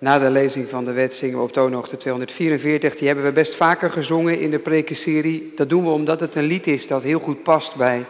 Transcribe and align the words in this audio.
Na 0.00 0.18
de 0.18 0.30
lezing 0.30 0.68
van 0.68 0.84
de 0.84 0.92
wet 0.92 1.12
zingen 1.12 1.36
we 1.36 1.42
op 1.42 1.52
toonhoogte 1.52 1.96
244. 1.96 2.96
Die 2.96 3.06
hebben 3.06 3.24
we 3.24 3.32
best 3.32 3.56
vaker 3.56 3.90
gezongen 3.90 4.40
in 4.40 4.50
de 4.50 4.58
prekenserie. 4.58 5.52
Dat 5.56 5.68
doen 5.68 5.84
we 5.84 5.90
omdat 5.90 6.20
het 6.20 6.34
een 6.34 6.44
lied 6.44 6.66
is 6.66 6.86
dat 6.86 7.02
heel 7.02 7.18
goed 7.18 7.42
past 7.42 7.76
bij 7.76 8.04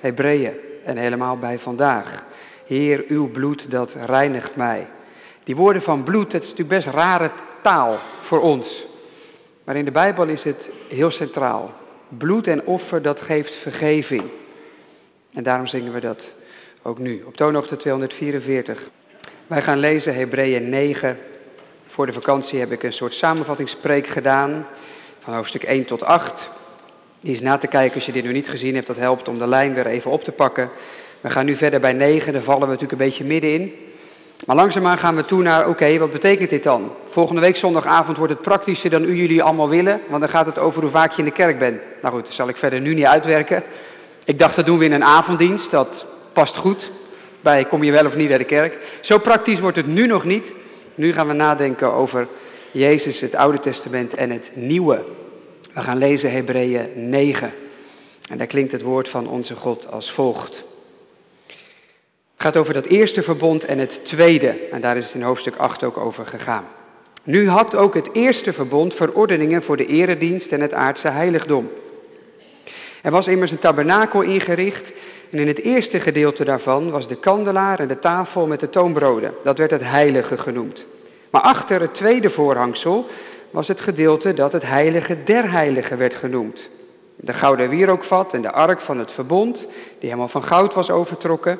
Hebreeën 0.00 0.52
en 0.84 0.96
helemaal 0.96 1.38
bij 1.38 1.58
vandaag. 1.58 2.24
Heer, 2.66 3.04
uw 3.08 3.30
bloed 3.30 3.70
dat 3.70 3.90
reinigt 4.06 4.56
mij. 4.56 4.86
Die 5.44 5.56
woorden 5.56 5.82
van 5.82 6.04
bloed, 6.04 6.30
dat 6.30 6.42
is 6.42 6.48
natuurlijk 6.48 6.84
best 6.84 6.94
rare 6.94 7.30
taal 7.62 7.98
voor 8.22 8.40
ons. 8.40 8.86
Maar 9.64 9.76
in 9.76 9.84
de 9.84 9.90
Bijbel 9.90 10.26
is 10.26 10.42
het 10.42 10.68
heel 10.88 11.10
centraal. 11.10 11.72
Bloed 12.08 12.46
en 12.46 12.64
offer, 12.64 13.02
dat 13.02 13.20
geeft 13.20 13.52
vergeving. 13.62 14.24
En 15.32 15.42
daarom 15.42 15.66
zingen 15.66 15.92
we 15.92 16.00
dat 16.00 16.20
ook 16.82 16.98
nu, 16.98 17.22
op 17.26 17.36
toonhoogte 17.36 17.76
244. 17.76 18.82
Wij 19.46 19.62
gaan 19.62 19.78
lezen 19.78 20.14
Hebreeën 20.14 20.68
9. 20.68 21.18
Voor 21.96 22.06
de 22.06 22.12
vakantie 22.12 22.58
heb 22.58 22.72
ik 22.72 22.82
een 22.82 22.92
soort 22.92 23.12
samenvattingspreek 23.12 24.06
gedaan, 24.06 24.66
van 25.20 25.34
hoofdstuk 25.34 25.62
1 25.62 25.84
tot 25.84 26.02
8. 26.02 26.32
Die 27.20 27.34
is 27.34 27.40
na 27.40 27.58
te 27.58 27.66
kijken 27.66 27.94
als 27.94 28.04
je 28.04 28.12
dit 28.12 28.24
nu 28.24 28.32
niet 28.32 28.48
gezien 28.48 28.74
hebt, 28.74 28.86
dat 28.86 28.96
helpt 28.96 29.28
om 29.28 29.38
de 29.38 29.46
lijn 29.46 29.74
weer 29.74 29.86
even 29.86 30.10
op 30.10 30.24
te 30.24 30.32
pakken. 30.32 30.70
We 31.20 31.30
gaan 31.30 31.44
nu 31.44 31.56
verder 31.56 31.80
bij 31.80 31.92
9, 31.92 32.32
daar 32.32 32.42
vallen 32.42 32.60
we 32.60 32.66
natuurlijk 32.66 32.92
een 32.92 33.08
beetje 33.08 33.24
middenin. 33.24 33.72
Maar 34.46 34.56
langzaamaan 34.56 34.98
gaan 34.98 35.16
we 35.16 35.24
toe 35.24 35.42
naar, 35.42 35.68
oké, 35.68 35.98
wat 35.98 36.12
betekent 36.12 36.50
dit 36.50 36.62
dan? 36.62 36.92
Volgende 37.10 37.40
week 37.40 37.56
zondagavond 37.56 38.16
wordt 38.16 38.32
het 38.32 38.42
praktischer 38.42 38.90
dan 38.90 39.04
u 39.04 39.14
jullie 39.14 39.42
allemaal 39.42 39.68
willen, 39.68 40.00
want 40.08 40.20
dan 40.20 40.30
gaat 40.30 40.46
het 40.46 40.58
over 40.58 40.82
hoe 40.82 40.90
vaak 40.90 41.12
je 41.12 41.18
in 41.18 41.24
de 41.24 41.30
kerk 41.30 41.58
bent. 41.58 41.80
Nou 42.02 42.14
goed, 42.14 42.24
dat 42.24 42.34
zal 42.34 42.48
ik 42.48 42.56
verder 42.56 42.80
nu 42.80 42.94
niet 42.94 43.04
uitwerken. 43.04 43.62
Ik 44.24 44.38
dacht, 44.38 44.56
dat 44.56 44.66
doen 44.66 44.78
we 44.78 44.84
in 44.84 44.92
een 44.92 45.04
avonddienst, 45.04 45.70
dat 45.70 46.06
past 46.32 46.56
goed 46.56 46.90
bij 47.40 47.64
kom 47.64 47.82
je 47.82 47.92
wel 47.92 48.06
of 48.06 48.14
niet 48.14 48.28
bij 48.28 48.38
de 48.38 48.44
kerk. 48.44 48.78
Zo 49.00 49.18
praktisch 49.18 49.60
wordt 49.60 49.76
het 49.76 49.86
nu 49.86 50.06
nog 50.06 50.24
niet. 50.24 50.44
Nu 50.96 51.12
gaan 51.12 51.26
we 51.26 51.32
nadenken 51.32 51.92
over 51.92 52.28
Jezus, 52.70 53.20
het 53.20 53.34
Oude 53.34 53.60
Testament 53.60 54.14
en 54.14 54.30
het 54.30 54.44
Nieuwe. 54.54 55.04
We 55.74 55.80
gaan 55.80 55.98
lezen 55.98 56.32
Hebreeën 56.32 57.10
9. 57.10 57.52
En 58.28 58.38
daar 58.38 58.46
klinkt 58.46 58.72
het 58.72 58.82
woord 58.82 59.08
van 59.08 59.28
onze 59.28 59.54
God 59.54 59.90
als 59.90 60.10
volgt. 60.10 60.54
Het 62.36 62.44
gaat 62.46 62.56
over 62.56 62.74
dat 62.74 62.84
eerste 62.84 63.22
verbond 63.22 63.64
en 63.64 63.78
het 63.78 64.04
tweede. 64.04 64.48
En 64.70 64.80
daar 64.80 64.96
is 64.96 65.04
het 65.04 65.14
in 65.14 65.22
hoofdstuk 65.22 65.56
8 65.56 65.82
ook 65.82 65.96
over 65.96 66.26
gegaan. 66.26 66.64
Nu 67.22 67.48
had 67.48 67.74
ook 67.74 67.94
het 67.94 68.08
eerste 68.12 68.52
verbond 68.52 68.94
verordeningen 68.94 69.62
voor 69.62 69.76
de 69.76 69.86
eredienst 69.86 70.52
en 70.52 70.60
het 70.60 70.72
aardse 70.72 71.08
heiligdom. 71.08 71.70
Er 73.02 73.10
was 73.10 73.26
immers 73.26 73.50
een 73.50 73.58
tabernakel 73.58 74.22
ingericht 74.22 74.84
en 75.36 75.42
in 75.42 75.48
het 75.48 75.60
eerste 75.60 76.00
gedeelte 76.00 76.44
daarvan 76.44 76.90
was 76.90 77.08
de 77.08 77.16
kandelaar 77.16 77.80
en 77.80 77.88
de 77.88 77.98
tafel 77.98 78.46
met 78.46 78.60
de 78.60 78.68
toonbroden. 78.68 79.34
Dat 79.44 79.58
werd 79.58 79.70
het 79.70 79.82
heilige 79.82 80.38
genoemd. 80.38 80.84
Maar 81.30 81.40
achter 81.40 81.80
het 81.80 81.94
tweede 81.94 82.30
voorhangsel 82.30 83.06
was 83.50 83.68
het 83.68 83.80
gedeelte 83.80 84.34
dat 84.34 84.52
het 84.52 84.62
heilige 84.62 85.16
der 85.24 85.50
heiligen 85.50 85.98
werd 85.98 86.14
genoemd. 86.14 86.68
De 87.16 87.32
gouden 87.32 87.68
wierookvat 87.68 88.32
en 88.32 88.42
de 88.42 88.52
ark 88.52 88.80
van 88.80 88.98
het 88.98 89.10
verbond, 89.10 89.56
die 89.98 90.08
helemaal 90.08 90.28
van 90.28 90.42
goud 90.42 90.74
was 90.74 90.90
overtrokken. 90.90 91.58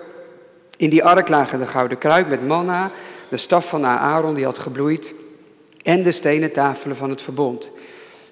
In 0.77 0.91
die 0.91 1.05
ark 1.05 1.29
lagen 1.29 1.59
de 1.59 1.67
gouden 1.67 1.99
kruik 1.99 2.29
met 2.29 2.47
manna, 2.47 2.91
de 3.29 3.39
staf 3.39 3.69
van 3.69 3.85
Aaron 3.87 4.35
die 4.35 4.45
had 4.45 4.59
gebloeid 4.59 5.05
en 5.83 6.03
de 6.03 6.13
stenen 6.13 6.53
tafelen 6.53 6.97
van 6.97 7.11
het 7.11 7.23
verbond. 7.23 7.69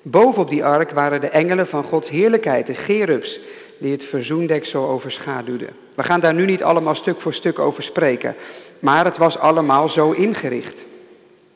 Bovenop 0.03 0.49
die 0.49 0.65
ark 0.65 0.91
waren 0.91 1.21
de 1.21 1.29
engelen 1.29 1.67
van 1.67 1.85
Gods 1.85 2.09
heerlijkheid, 2.09 2.67
de 2.67 2.75
gerubs, 2.75 3.41
die 3.79 3.93
het 3.93 4.03
verzoendeksel 4.03 4.89
overschaduwden. 4.89 5.69
We 5.95 6.03
gaan 6.03 6.21
daar 6.21 6.35
nu 6.35 6.45
niet 6.45 6.63
allemaal 6.63 6.95
stuk 6.95 7.21
voor 7.21 7.35
stuk 7.35 7.59
over 7.59 7.83
spreken, 7.83 8.35
maar 8.79 9.05
het 9.05 9.17
was 9.17 9.39
allemaal 9.39 9.89
zo 9.89 10.11
ingericht. 10.11 10.77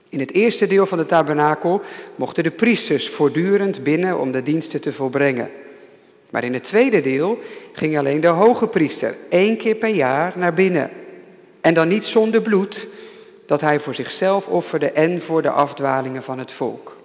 In 0.08 0.20
het 0.20 0.32
eerste 0.32 0.66
deel 0.66 0.86
van 0.86 0.98
de 0.98 1.06
tabernakel 1.06 1.82
mochten 2.14 2.42
de 2.42 2.50
priesters 2.50 3.10
voortdurend 3.16 3.82
binnen 3.82 4.18
om 4.18 4.32
de 4.32 4.42
diensten 4.42 4.80
te 4.80 4.92
volbrengen. 4.92 5.48
Maar 6.30 6.44
in 6.44 6.54
het 6.54 6.64
tweede 6.64 7.00
deel 7.00 7.38
ging 7.72 7.98
alleen 7.98 8.20
de 8.20 8.26
hoge 8.26 8.66
priester 8.66 9.16
één 9.28 9.56
keer 9.56 9.74
per 9.74 9.94
jaar 9.94 10.32
naar 10.36 10.54
binnen. 10.54 10.90
En 11.60 11.74
dan 11.74 11.88
niet 11.88 12.04
zonder 12.04 12.42
bloed, 12.42 12.86
dat 13.46 13.60
hij 13.60 13.80
voor 13.80 13.94
zichzelf 13.94 14.46
offerde 14.46 14.90
en 14.90 15.22
voor 15.22 15.42
de 15.42 15.50
afdwalingen 15.50 16.22
van 16.22 16.38
het 16.38 16.52
volk. 16.52 16.96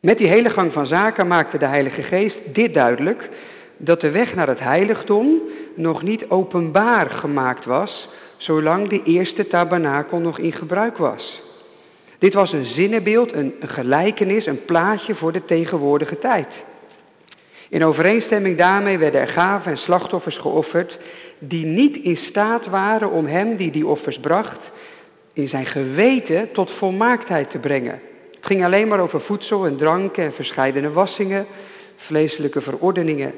Met 0.00 0.18
die 0.18 0.28
hele 0.28 0.50
gang 0.50 0.72
van 0.72 0.86
zaken 0.86 1.26
maakte 1.26 1.58
de 1.58 1.66
Heilige 1.66 2.02
Geest 2.02 2.36
dit 2.52 2.74
duidelijk, 2.74 3.28
dat 3.82 4.00
de 4.00 4.10
weg 4.10 4.34
naar 4.34 4.48
het 4.48 4.60
heiligdom 4.60 5.40
nog 5.74 6.02
niet 6.02 6.24
openbaar 6.28 7.10
gemaakt 7.10 7.64
was, 7.64 8.08
zolang 8.36 8.88
de 8.88 9.02
eerste 9.02 9.46
tabernakel 9.46 10.18
nog 10.18 10.38
in 10.38 10.52
gebruik 10.52 10.96
was. 10.96 11.42
Dit 12.18 12.34
was 12.34 12.52
een 12.52 12.64
zinnenbeeld, 12.64 13.32
een 13.32 13.54
gelijkenis, 13.60 14.46
een 14.46 14.64
plaatje 14.64 15.14
voor 15.14 15.32
de 15.32 15.44
tegenwoordige 15.44 16.18
tijd. 16.18 16.48
In 17.68 17.84
overeenstemming 17.84 18.56
daarmee 18.56 18.98
werden 18.98 19.20
er 19.20 19.28
gaven 19.28 19.70
en 19.70 19.78
slachtoffers 19.78 20.38
geofferd 20.38 20.98
die 21.38 21.66
niet 21.66 21.96
in 21.96 22.16
staat 22.16 22.66
waren 22.66 23.10
om 23.10 23.26
hem 23.26 23.56
die 23.56 23.70
die 23.70 23.86
offers 23.86 24.18
bracht 24.18 24.60
in 25.32 25.48
zijn 25.48 25.66
geweten 25.66 26.52
tot 26.52 26.70
volmaaktheid 26.70 27.50
te 27.50 27.58
brengen. 27.58 28.00
Het 28.30 28.46
ging 28.46 28.64
alleen 28.64 28.88
maar 28.88 29.00
over 29.00 29.20
voedsel 29.20 29.66
en 29.66 29.76
dranken 29.76 30.24
en 30.24 30.32
verscheidene 30.32 30.90
wassingen, 30.90 31.46
vleeselijke 31.96 32.60
verordeningen 32.60 33.32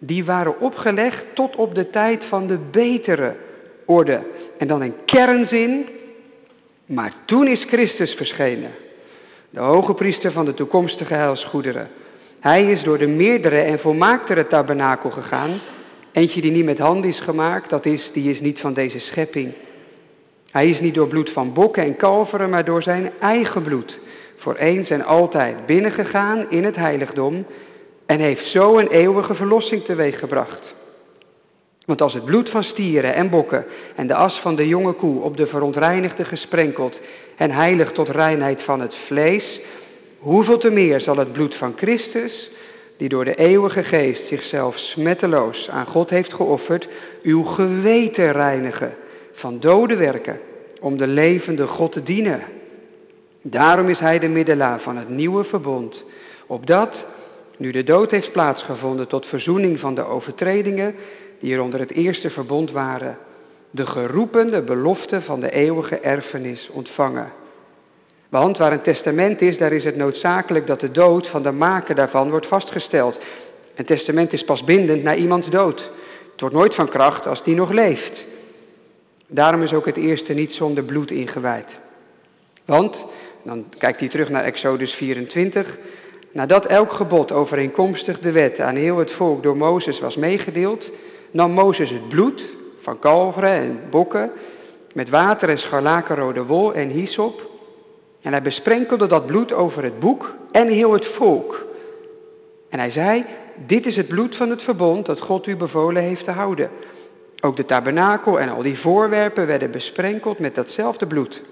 die 0.00 0.24
waren 0.24 0.60
opgelegd 0.60 1.24
tot 1.34 1.56
op 1.56 1.74
de 1.74 1.90
tijd 1.90 2.24
van 2.28 2.46
de 2.46 2.58
betere 2.70 3.34
orde. 3.86 4.20
En 4.58 4.66
dan 4.66 4.80
een 4.80 4.94
kernzin, 5.04 5.88
maar 6.86 7.12
toen 7.24 7.46
is 7.46 7.64
Christus 7.64 8.14
verschenen, 8.14 8.70
de 9.50 9.60
hoge 9.60 9.94
priester 9.94 10.32
van 10.32 10.44
de 10.44 10.54
toekomstige 10.54 11.14
heilsgoederen. 11.14 11.88
Hij 12.40 12.70
is 12.70 12.82
door 12.82 12.98
de 12.98 13.06
meerdere 13.06 13.60
en 13.60 13.78
volmaaktere 13.78 14.46
tabernakel 14.46 15.10
gegaan. 15.10 15.60
Eentje 16.12 16.40
die 16.40 16.50
niet 16.50 16.64
met 16.64 16.78
hand 16.78 17.04
is 17.04 17.20
gemaakt, 17.20 17.70
dat 17.70 17.86
is, 17.86 18.10
die 18.12 18.30
is 18.30 18.40
niet 18.40 18.60
van 18.60 18.74
deze 18.74 18.98
schepping. 18.98 19.52
Hij 20.50 20.68
is 20.68 20.80
niet 20.80 20.94
door 20.94 21.08
bloed 21.08 21.30
van 21.30 21.52
bokken 21.52 21.82
en 21.82 21.96
kalveren, 21.96 22.50
maar 22.50 22.64
door 22.64 22.82
zijn 22.82 23.10
eigen 23.20 23.62
bloed, 23.62 23.98
voor 24.36 24.54
eens 24.54 24.90
en 24.90 25.04
altijd 25.04 25.66
binnengegaan 25.66 26.50
in 26.50 26.64
het 26.64 26.76
heiligdom 26.76 27.46
en 28.10 28.20
heeft 28.20 28.46
zo 28.46 28.78
een 28.78 28.88
eeuwige 28.88 29.34
verlossing 29.34 29.84
teweeggebracht. 29.84 30.74
Want 31.86 32.00
als 32.00 32.14
het 32.14 32.24
bloed 32.24 32.50
van 32.50 32.62
stieren 32.62 33.14
en 33.14 33.30
bokken 33.30 33.64
en 33.96 34.06
de 34.06 34.14
as 34.14 34.40
van 34.42 34.56
de 34.56 34.68
jonge 34.68 34.92
koe 34.92 35.22
op 35.22 35.36
de 35.36 35.46
verontreinigde 35.46 36.24
gesprenkeld 36.24 36.96
en 37.36 37.50
heilig 37.50 37.92
tot 37.92 38.08
reinheid 38.08 38.62
van 38.62 38.80
het 38.80 38.94
vlees, 39.06 39.60
hoeveel 40.18 40.58
te 40.58 40.70
meer 40.70 41.00
zal 41.00 41.16
het 41.16 41.32
bloed 41.32 41.54
van 41.54 41.72
Christus, 41.76 42.50
die 42.96 43.08
door 43.08 43.24
de 43.24 43.34
eeuwige 43.34 43.82
geest 43.82 44.28
zichzelf 44.28 44.76
smetteloos 44.76 45.68
aan 45.68 45.86
God 45.86 46.10
heeft 46.10 46.32
geofferd, 46.32 46.88
uw 47.22 47.42
geweten 47.42 48.32
reinigen 48.32 48.94
van 49.32 49.60
dode 49.60 49.96
werken, 49.96 50.40
om 50.80 50.96
de 50.96 51.06
levende 51.06 51.66
God 51.66 51.92
te 51.92 52.02
dienen. 52.02 52.42
Daarom 53.42 53.88
is 53.88 53.98
hij 53.98 54.18
de 54.18 54.28
middelaar 54.28 54.80
van 54.80 54.96
het 54.96 55.08
nieuwe 55.08 55.44
verbond, 55.44 56.04
opdat 56.46 56.94
nu 57.60 57.70
de 57.70 57.82
dood 57.82 58.10
heeft 58.10 58.32
plaatsgevonden 58.32 59.08
tot 59.08 59.26
verzoening 59.26 59.80
van 59.80 59.94
de 59.94 60.04
overtredingen 60.04 60.94
die 61.40 61.54
er 61.54 61.62
onder 61.62 61.80
het 61.80 61.92
eerste 61.92 62.30
verbond 62.30 62.70
waren, 62.70 63.18
de 63.70 63.86
geroepen 63.86 64.50
de 64.50 64.62
belofte 64.62 65.20
van 65.20 65.40
de 65.40 65.50
eeuwige 65.50 65.98
erfenis 65.98 66.68
ontvangen. 66.72 67.32
Want 68.28 68.56
waar 68.56 68.72
een 68.72 68.82
testament 68.82 69.40
is, 69.40 69.58
daar 69.58 69.72
is 69.72 69.84
het 69.84 69.96
noodzakelijk 69.96 70.66
dat 70.66 70.80
de 70.80 70.90
dood 70.90 71.28
van 71.28 71.42
de 71.42 71.50
maker 71.50 71.94
daarvan 71.94 72.30
wordt 72.30 72.46
vastgesteld. 72.46 73.18
Een 73.74 73.84
testament 73.84 74.32
is 74.32 74.44
pas 74.44 74.64
bindend 74.64 75.02
na 75.02 75.14
iemands 75.14 75.48
dood. 75.48 75.90
Het 76.30 76.40
wordt 76.40 76.54
nooit 76.54 76.74
van 76.74 76.88
kracht 76.88 77.26
als 77.26 77.44
die 77.44 77.54
nog 77.54 77.70
leeft. 77.70 78.24
Daarom 79.26 79.62
is 79.62 79.72
ook 79.72 79.86
het 79.86 79.96
eerste 79.96 80.32
niet 80.32 80.52
zonder 80.52 80.84
bloed 80.84 81.10
ingewijd. 81.10 81.68
Want, 82.64 82.96
dan 83.42 83.64
kijkt 83.78 84.00
hij 84.00 84.08
terug 84.08 84.28
naar 84.28 84.44
Exodus 84.44 84.94
24, 84.94 85.76
Nadat 86.32 86.66
elk 86.66 86.92
gebod 86.92 87.32
overeenkomstig 87.32 88.20
de 88.20 88.32
wet 88.32 88.60
aan 88.60 88.76
heel 88.76 88.98
het 88.98 89.12
volk 89.12 89.42
door 89.42 89.56
Mozes 89.56 90.00
was 90.00 90.16
meegedeeld, 90.16 90.90
nam 91.30 91.50
Mozes 91.50 91.90
het 91.90 92.08
bloed 92.08 92.42
van 92.82 92.98
kalveren 92.98 93.50
en 93.50 93.80
bokken 93.90 94.30
met 94.94 95.08
water 95.08 95.48
en 95.48 95.58
scharlakenrode 95.58 96.44
wol 96.44 96.74
en 96.74 96.88
hyssop 96.88 97.50
en 98.22 98.32
hij 98.32 98.42
besprenkelde 98.42 99.06
dat 99.06 99.26
bloed 99.26 99.52
over 99.52 99.82
het 99.82 100.00
boek 100.00 100.34
en 100.50 100.68
heel 100.68 100.92
het 100.92 101.06
volk. 101.06 101.64
En 102.70 102.78
hij 102.78 102.90
zei, 102.90 103.24
dit 103.66 103.86
is 103.86 103.96
het 103.96 104.08
bloed 104.08 104.36
van 104.36 104.50
het 104.50 104.62
verbond 104.62 105.06
dat 105.06 105.20
God 105.20 105.46
u 105.46 105.56
bevolen 105.56 106.02
heeft 106.02 106.24
te 106.24 106.30
houden. 106.30 106.70
Ook 107.40 107.56
de 107.56 107.64
tabernakel 107.64 108.40
en 108.40 108.48
al 108.48 108.62
die 108.62 108.78
voorwerpen 108.78 109.46
werden 109.46 109.70
besprenkeld 109.70 110.38
met 110.38 110.54
datzelfde 110.54 111.06
bloed. 111.06 111.42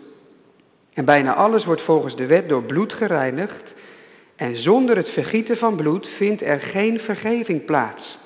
En 0.94 1.04
bijna 1.04 1.34
alles 1.34 1.64
wordt 1.64 1.82
volgens 1.82 2.16
de 2.16 2.26
wet 2.26 2.48
door 2.48 2.62
bloed 2.62 2.92
gereinigd. 2.92 3.76
En 4.38 4.56
zonder 4.56 4.96
het 4.96 5.08
vergieten 5.08 5.56
van 5.56 5.76
bloed 5.76 6.08
vindt 6.16 6.42
er 6.42 6.60
geen 6.60 7.00
vergeving 7.00 7.64
plaats. 7.64 8.18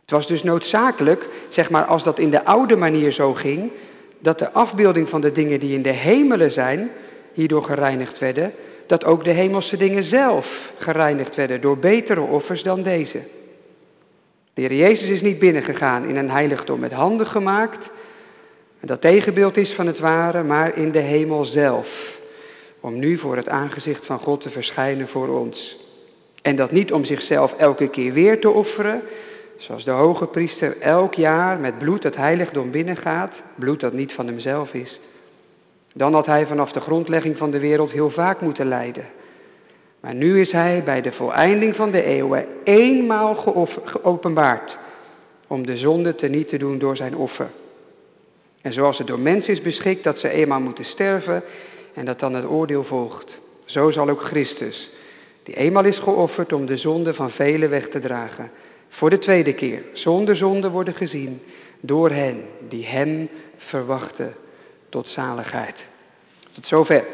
Het 0.00 0.10
was 0.10 0.26
dus 0.26 0.42
noodzakelijk, 0.42 1.26
zeg 1.50 1.70
maar 1.70 1.84
als 1.84 2.04
dat 2.04 2.18
in 2.18 2.30
de 2.30 2.44
oude 2.44 2.76
manier 2.76 3.12
zo 3.12 3.34
ging, 3.34 3.70
dat 4.18 4.38
de 4.38 4.52
afbeelding 4.52 5.08
van 5.08 5.20
de 5.20 5.32
dingen 5.32 5.60
die 5.60 5.74
in 5.74 5.82
de 5.82 5.92
hemelen 5.92 6.50
zijn, 6.50 6.90
hierdoor 7.32 7.64
gereinigd 7.64 8.18
werden, 8.18 8.52
dat 8.86 9.04
ook 9.04 9.24
de 9.24 9.30
hemelse 9.30 9.76
dingen 9.76 10.04
zelf 10.04 10.46
gereinigd 10.78 11.34
werden 11.34 11.60
door 11.60 11.78
betere 11.78 12.20
offers 12.20 12.62
dan 12.62 12.82
deze. 12.82 13.20
De 14.54 14.60
Heer 14.60 14.74
Jezus 14.74 15.08
is 15.08 15.20
niet 15.20 15.38
binnengegaan 15.38 16.08
in 16.08 16.16
een 16.16 16.30
heiligdom 16.30 16.80
met 16.80 16.92
handen 16.92 17.26
gemaakt, 17.26 17.90
dat 18.80 19.00
tegenbeeld 19.00 19.56
is 19.56 19.72
van 19.72 19.86
het 19.86 19.98
ware, 19.98 20.42
maar 20.42 20.76
in 20.76 20.90
de 20.90 20.98
hemel 20.98 21.44
zelf, 21.44 21.88
om 22.80 22.98
nu 22.98 23.18
voor 23.18 23.36
het 23.36 23.48
aangezicht 23.48 24.06
van 24.06 24.18
God 24.18 24.40
te 24.40 24.50
verschijnen 24.50 25.08
voor 25.08 25.28
ons. 25.28 25.76
En 26.42 26.56
dat 26.56 26.70
niet 26.70 26.92
om 26.92 27.04
zichzelf 27.04 27.52
elke 27.56 27.88
keer 27.88 28.12
weer 28.12 28.40
te 28.40 28.50
offeren, 28.50 29.02
zoals 29.56 29.84
de 29.84 29.90
hoge 29.90 30.26
priester 30.26 30.80
elk 30.80 31.14
jaar 31.14 31.60
met 31.60 31.78
bloed 31.78 32.02
het 32.02 32.16
heiligdom 32.16 32.70
binnengaat, 32.70 33.32
bloed 33.54 33.80
dat 33.80 33.92
niet 33.92 34.12
van 34.12 34.26
hemzelf 34.26 34.74
is. 34.74 35.00
Dan 35.94 36.14
had 36.14 36.26
hij 36.26 36.46
vanaf 36.46 36.72
de 36.72 36.80
grondlegging 36.80 37.36
van 37.36 37.50
de 37.50 37.58
wereld 37.58 37.90
heel 37.90 38.10
vaak 38.10 38.40
moeten 38.40 38.68
lijden. 38.68 39.04
Maar 40.00 40.14
nu 40.14 40.40
is 40.40 40.52
hij 40.52 40.82
bij 40.84 41.00
de 41.00 41.12
voleinding 41.12 41.76
van 41.76 41.90
de 41.90 42.02
eeuwen 42.02 42.46
eenmaal 42.64 43.34
geopenbaard 43.84 44.76
om 45.46 45.66
de 45.66 45.76
zonde 45.76 46.14
teniet 46.14 46.48
te 46.48 46.58
doen 46.58 46.78
door 46.78 46.96
zijn 46.96 47.16
offer. 47.16 47.48
En 48.62 48.72
zoals 48.72 48.98
het 48.98 49.06
door 49.06 49.18
mensen 49.18 49.52
is 49.52 49.62
beschikt 49.62 50.04
dat 50.04 50.18
ze 50.18 50.28
eenmaal 50.28 50.60
moeten 50.60 50.84
sterven 50.84 51.42
en 51.98 52.04
dat 52.04 52.20
dan 52.20 52.34
het 52.34 52.44
oordeel 52.44 52.84
volgt, 52.84 53.40
zo 53.64 53.90
zal 53.90 54.08
ook 54.08 54.22
Christus, 54.22 54.90
die 55.42 55.56
eenmaal 55.56 55.84
is 55.84 55.98
geofferd 55.98 56.52
om 56.52 56.66
de 56.66 56.76
zonde 56.76 57.14
van 57.14 57.30
velen 57.30 57.70
weg 57.70 57.88
te 57.88 58.00
dragen, 58.00 58.50
voor 58.88 59.10
de 59.10 59.18
tweede 59.18 59.54
keer 59.54 59.82
zonder 59.92 60.36
zonde 60.36 60.70
worden 60.70 60.94
gezien 60.94 61.42
door 61.80 62.10
hen 62.10 62.44
die 62.68 62.86
hem 62.86 63.28
verwachten 63.56 64.34
tot 64.88 65.06
zaligheid. 65.06 65.76
Tot 66.52 66.66
zover. 66.66 67.04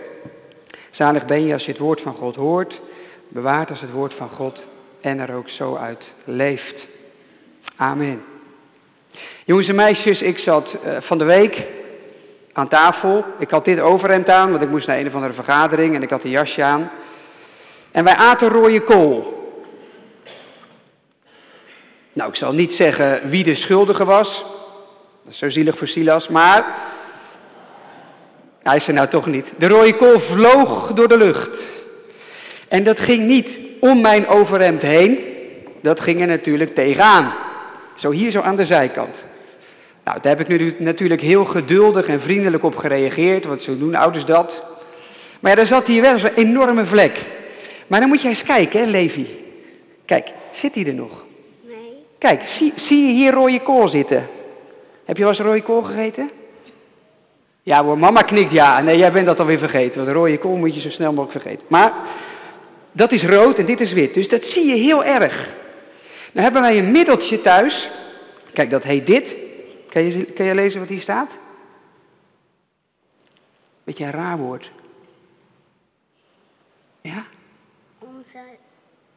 Zalig 0.90 1.24
ben 1.24 1.46
je 1.46 1.52
als 1.52 1.64
je 1.64 1.70
het 1.70 1.80
woord 1.80 2.00
van 2.00 2.14
God 2.14 2.36
hoort, 2.36 2.80
bewaart 3.28 3.70
als 3.70 3.80
het 3.80 3.90
woord 3.90 4.14
van 4.14 4.28
God 4.28 4.62
en 5.00 5.18
er 5.18 5.34
ook 5.34 5.48
zo 5.48 5.76
uit 5.76 6.04
leeft. 6.24 6.86
Amen. 7.76 8.22
Jongens 9.44 9.68
en 9.68 9.74
meisjes, 9.74 10.20
ik 10.20 10.38
zat 10.38 10.76
uh, 10.86 11.00
van 11.00 11.18
de 11.18 11.24
week 11.24 11.66
aan 12.54 12.68
tafel. 12.68 13.24
Ik 13.38 13.50
had 13.50 13.64
dit 13.64 13.80
overhemd 13.80 14.28
aan, 14.28 14.50
want 14.50 14.62
ik 14.62 14.70
moest 14.70 14.86
naar 14.86 14.98
een 14.98 15.06
of 15.06 15.14
andere 15.14 15.32
vergadering 15.32 15.94
en 15.94 16.02
ik 16.02 16.10
had 16.10 16.24
een 16.24 16.30
jasje 16.30 16.62
aan. 16.62 16.90
En 17.92 18.04
wij 18.04 18.14
aten 18.14 18.48
rode 18.48 18.80
kool. 18.80 19.42
Nou, 22.12 22.30
ik 22.30 22.36
zal 22.36 22.52
niet 22.52 22.72
zeggen 22.72 23.28
wie 23.28 23.44
de 23.44 23.54
schuldige 23.54 24.04
was. 24.04 24.44
Dat 25.24 25.32
is 25.32 25.38
zo 25.38 25.50
zielig 25.50 25.78
voor 25.78 25.86
Silas, 25.86 26.28
maar 26.28 26.64
hij 28.62 28.76
is 28.76 28.86
er 28.86 28.94
nou 28.94 29.08
toch 29.08 29.26
niet. 29.26 29.46
De 29.58 29.68
rode 29.68 29.96
kool 29.96 30.20
vloog 30.20 30.92
door 30.92 31.08
de 31.08 31.16
lucht. 31.16 31.48
En 32.68 32.84
dat 32.84 32.98
ging 33.00 33.26
niet 33.26 33.48
om 33.80 34.00
mijn 34.00 34.26
overhemd 34.26 34.82
heen. 34.82 35.18
Dat 35.82 36.00
ging 36.00 36.20
er 36.20 36.26
natuurlijk 36.26 36.74
tegenaan. 36.74 37.32
Zo 37.96 38.10
hier 38.10 38.30
zo 38.30 38.40
aan 38.40 38.56
de 38.56 38.66
zijkant. 38.66 39.14
Nou, 40.04 40.18
daar 40.22 40.36
heb 40.36 40.40
ik 40.40 40.48
nu 40.48 40.74
natuurlijk 40.78 41.20
heel 41.20 41.44
geduldig 41.44 42.06
en 42.06 42.20
vriendelijk 42.20 42.64
op 42.64 42.76
gereageerd, 42.76 43.44
want 43.44 43.62
zo 43.62 43.78
doen 43.78 43.94
ouders 43.94 44.24
dat. 44.24 44.52
Maar 45.40 45.50
ja, 45.50 45.56
daar 45.56 45.66
zat 45.66 45.86
hier 45.86 46.02
wel 46.02 46.18
zo'n 46.18 46.34
enorme 46.34 46.86
vlek. 46.86 47.24
Maar 47.86 48.00
dan 48.00 48.08
moet 48.08 48.22
jij 48.22 48.30
eens 48.30 48.42
kijken, 48.42 48.80
hè, 48.80 48.86
Levi. 48.86 49.26
Kijk, 50.04 50.28
zit 50.52 50.74
hij 50.74 50.86
er 50.86 50.94
nog? 50.94 51.24
Nee. 51.66 51.92
Kijk, 52.18 52.42
zie, 52.58 52.72
zie 52.76 53.06
je 53.06 53.12
hier 53.12 53.32
rode 53.32 53.60
kool 53.60 53.88
zitten? 53.88 54.28
Heb 55.04 55.16
je 55.16 55.22
wel 55.22 55.32
eens 55.32 55.42
rode 55.42 55.62
kool 55.62 55.82
gegeten? 55.82 56.30
Ja 57.62 57.84
hoor, 57.84 57.98
mama 57.98 58.22
knikt 58.22 58.52
ja. 58.52 58.80
Nee, 58.80 58.96
jij 58.96 59.12
bent 59.12 59.26
dat 59.26 59.38
alweer 59.38 59.58
vergeten. 59.58 60.04
Want 60.04 60.16
rode 60.16 60.38
kool 60.38 60.56
moet 60.56 60.74
je 60.74 60.80
zo 60.80 60.88
snel 60.88 61.12
mogelijk 61.12 61.42
vergeten. 61.42 61.66
Maar 61.68 61.92
dat 62.92 63.12
is 63.12 63.22
rood 63.22 63.58
en 63.58 63.66
dit 63.66 63.80
is 63.80 63.92
wit. 63.92 64.14
Dus 64.14 64.28
dat 64.28 64.42
zie 64.42 64.66
je 64.66 64.74
heel 64.74 65.04
erg. 65.04 65.48
Dan 66.32 66.42
hebben 66.42 66.62
wij 66.62 66.78
een 66.78 66.90
middeltje 66.90 67.42
thuis. 67.42 67.88
Kijk, 68.52 68.70
dat 68.70 68.82
heet 68.82 69.06
dit. 69.06 69.24
Kan 69.94 70.04
je, 70.04 70.24
kan 70.24 70.46
je 70.46 70.54
lezen 70.54 70.80
wat 70.80 70.88
hier 70.88 71.00
staat? 71.00 71.30
Beetje 73.84 74.04
een 74.04 74.10
raar 74.10 74.38
woord. 74.38 74.70
Ja? 77.00 77.24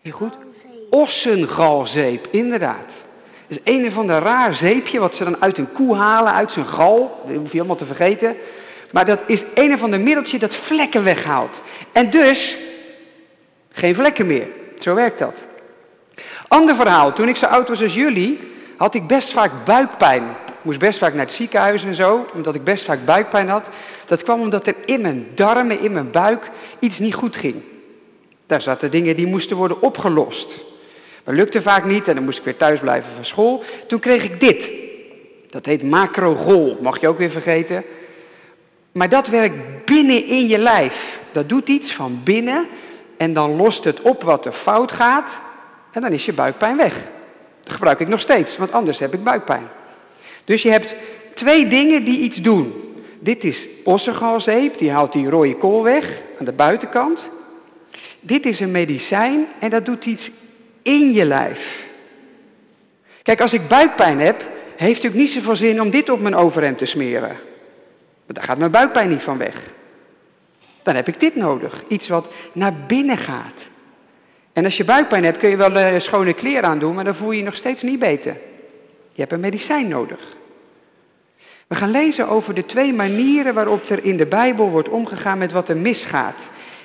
Heel 0.02 0.12
goed. 0.12 0.38
Ossengalzeep, 0.90 2.28
inderdaad. 2.32 2.90
Dus 3.48 3.60
een 3.64 3.92
van 3.92 4.08
de 4.08 4.20
raar 4.20 4.54
zeepje 4.54 5.00
wat 5.00 5.16
ze 5.16 5.24
dan 5.24 5.42
uit 5.42 5.58
een 5.58 5.72
koe 5.72 5.96
halen, 5.96 6.34
uit 6.34 6.52
zijn 6.52 6.68
gal. 6.68 7.22
Dat 7.26 7.36
hoef 7.36 7.52
je 7.52 7.58
helemaal 7.58 7.76
te 7.76 7.86
vergeten. 7.86 8.36
Maar 8.92 9.06
dat 9.06 9.20
is 9.28 9.44
een 9.54 9.78
van 9.78 9.92
de 9.92 9.98
middeltje 9.98 10.40
dat 10.40 10.56
vlekken 10.56 11.04
weghaalt. 11.04 11.54
En 11.92 12.10
dus 12.10 12.58
geen 13.72 13.96
vlekken 13.96 14.28
meer. 14.28 14.48
Zo 14.80 14.96
werkt 14.96 15.20
dat. 15.20 15.36
Ander 16.48 16.76
verhaal. 16.76 17.14
Toen 17.14 17.28
ik 17.28 17.36
zo 17.36 17.46
oud 17.46 17.68
was 17.68 17.82
als 17.82 17.94
jullie, 17.94 18.40
had 18.78 18.94
ik 18.94 19.08
best 19.08 19.34
vaak 19.34 19.66
buikpijn. 19.66 20.24
Moest 20.68 20.80
best 20.80 21.00
vaak 21.00 21.14
naar 21.14 21.26
het 21.26 21.36
ziekenhuis 21.36 21.84
en 21.84 21.96
zo, 21.96 22.26
omdat 22.34 22.56
ik 22.56 22.64
best 22.64 22.86
vaak 22.86 23.06
buikpijn 23.06 23.50
had. 23.50 23.64
Dat 24.06 24.24
kwam 24.24 24.42
omdat 24.42 24.68
er 24.68 24.76
in 24.86 25.02
mijn 25.02 25.28
darmen, 25.36 25.80
in 25.80 25.92
mijn 25.92 26.12
buik, 26.12 26.50
iets 26.80 27.00
niet 27.00 27.14
goed 27.14 27.36
ging. 27.36 27.56
Daar 28.48 28.62
zaten 28.62 28.92
dingen 28.92 29.16
die 29.16 29.28
moesten 29.28 29.58
worden 29.58 29.82
opgelost. 29.82 30.48
Dat 31.24 31.36
lukte 31.36 31.62
vaak 31.62 31.86
niet 31.86 32.08
en 32.08 32.16
dan 32.16 32.24
moest 32.24 32.38
ik 32.38 32.44
weer 32.44 32.58
thuis 32.58 32.80
blijven 32.80 33.10
van 33.16 33.26
school. 33.26 33.64
Toen 33.88 34.00
kreeg 34.00 34.24
ik 34.24 34.40
dit. 34.40 34.70
Dat 35.50 35.66
heet 35.66 35.84
macrogol, 35.84 36.78
mag 36.82 37.02
je 37.02 37.08
ook 37.08 37.18
weer 37.18 37.32
vergeten. 37.32 37.84
Maar 38.92 39.10
dat 39.10 39.28
werkt 39.28 39.86
binnen 39.86 40.26
in 40.26 40.48
je 40.48 40.58
lijf. 40.58 40.94
Dat 41.32 41.50
doet 41.50 41.68
iets 41.68 41.96
van 41.96 42.22
binnen 42.24 42.68
en 43.18 43.34
dan 43.34 43.56
lost 43.56 43.84
het 43.84 44.02
op 44.02 44.24
wat 44.24 44.46
er 44.46 44.54
fout 44.54 44.92
gaat 44.92 45.28
en 45.92 46.02
dan 46.02 46.12
is 46.12 46.26
je 46.26 46.34
buikpijn 46.34 46.78
weg. 46.78 46.94
Dat 47.64 47.74
gebruik 47.74 48.00
ik 48.00 48.08
nog 48.08 48.22
steeds, 48.22 48.58
want 48.58 48.72
anders 48.72 49.00
heb 49.00 49.14
ik 49.14 49.24
buikpijn. 49.24 49.77
Dus 50.48 50.62
je 50.62 50.70
hebt 50.70 50.96
twee 51.34 51.68
dingen 51.68 52.04
die 52.04 52.20
iets 52.20 52.38
doen. 52.42 52.74
Dit 53.20 53.44
is 53.44 53.58
ossengalzeep, 53.84 54.78
die 54.78 54.92
haalt 54.92 55.12
die 55.12 55.30
rode 55.30 55.56
kool 55.56 55.84
weg 55.84 56.06
aan 56.40 56.46
de 56.46 56.52
buitenkant. 56.52 57.20
Dit 58.20 58.46
is 58.46 58.60
een 58.60 58.72
medicijn 58.72 59.48
en 59.60 59.70
dat 59.70 59.86
doet 59.86 60.06
iets 60.06 60.30
in 60.82 61.14
je 61.14 61.26
lijf. 61.26 61.86
Kijk, 63.24 63.42
als 63.42 63.54
ik 63.54 63.68
buikpijn 63.68 64.20
heb, 64.20 64.44
heeft 64.76 65.04
het 65.04 65.14
niet 65.14 65.32
zoveel 65.32 65.56
zin 65.56 65.82
om 65.82 65.90
dit 65.90 66.10
op 66.10 66.20
mijn 66.20 66.36
overhemd 66.36 66.78
te 66.78 66.86
smeren. 66.86 67.36
Want 68.26 68.40
daar 68.40 68.44
gaat 68.44 68.58
mijn 68.58 68.72
buikpijn 68.72 69.10
niet 69.10 69.24
van 69.24 69.38
weg. 69.38 69.56
Dan 70.84 70.96
heb 70.96 71.08
ik 71.08 71.20
dit 71.20 71.36
nodig. 71.36 71.84
Iets 71.88 72.08
wat 72.08 72.34
naar 72.54 72.74
binnen 72.88 73.18
gaat. 73.18 73.56
En 74.54 74.66
als 74.66 74.78
je 74.78 74.86
buikpijn 74.86 75.24
hebt, 75.24 75.38
kun 75.38 75.50
je 75.50 75.58
wel 75.58 75.78
uh, 75.78 76.00
schone 76.00 76.34
kleren 76.34 76.70
aandoen, 76.70 76.96
maar 76.96 77.04
dan 77.04 77.16
voel 77.16 77.32
je 77.32 77.38
je 77.38 77.44
nog 77.44 77.56
steeds 77.56 77.82
niet 77.82 78.00
beter. 78.00 78.38
Je 79.18 79.24
hebt 79.24 79.36
een 79.36 79.40
medicijn 79.40 79.88
nodig. 79.88 80.20
We 81.68 81.76
gaan 81.76 81.92
lezen 81.92 82.28
over 82.28 82.54
de 82.54 82.66
twee 82.66 82.94
manieren 82.94 83.54
waarop 83.54 83.90
er 83.90 84.04
in 84.04 84.18
de 84.18 84.26
Bijbel 84.26 84.70
wordt 84.70 84.90
omgegaan 84.90 85.38
met 85.38 85.52
wat 85.52 85.70
er 85.70 85.78
misgaat. 85.78 86.36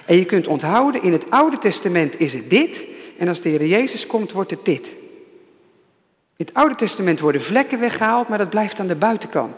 En 0.07 0.17
je 0.17 0.25
kunt 0.25 0.47
onthouden, 0.47 1.03
in 1.03 1.13
het 1.13 1.31
Oude 1.31 1.59
Testament 1.59 2.15
is 2.19 2.33
het 2.33 2.51
dit, 2.51 2.71
en 3.19 3.29
als 3.29 3.41
de 3.41 3.49
Heer 3.49 3.67
Jezus 3.67 4.07
komt, 4.07 4.33
wordt 4.33 4.51
het 4.51 4.65
dit. 4.65 4.85
In 6.37 6.47
het 6.47 6.55
Oude 6.55 6.75
Testament 6.75 7.21
worden 7.21 7.43
vlekken 7.43 7.81
weggehaald, 7.81 8.29
maar 8.29 8.39
dat 8.39 8.51
blijft 8.51 8.79
aan 8.79 8.87
de 8.87 8.95
buitenkant. 8.95 9.57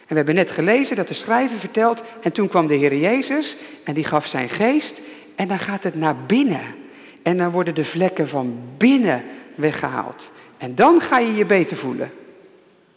En 0.00 0.08
we 0.08 0.14
hebben 0.14 0.34
net 0.34 0.50
gelezen 0.50 0.96
dat 0.96 1.08
de 1.08 1.14
schrijver 1.14 1.58
vertelt, 1.58 2.00
en 2.20 2.32
toen 2.32 2.48
kwam 2.48 2.66
de 2.66 2.74
Heer 2.74 2.96
Jezus 2.96 3.56
en 3.84 3.94
die 3.94 4.04
gaf 4.04 4.26
zijn 4.26 4.48
geest, 4.48 4.92
en 5.36 5.48
dan 5.48 5.58
gaat 5.58 5.82
het 5.82 5.94
naar 5.94 6.16
binnen. 6.26 6.74
En 7.22 7.36
dan 7.36 7.50
worden 7.50 7.74
de 7.74 7.84
vlekken 7.84 8.28
van 8.28 8.58
binnen 8.78 9.22
weggehaald. 9.54 10.32
En 10.64 10.74
dan 10.74 11.00
ga 11.00 11.18
je 11.18 11.34
je 11.34 11.44
beter 11.44 11.76
voelen. 11.76 12.10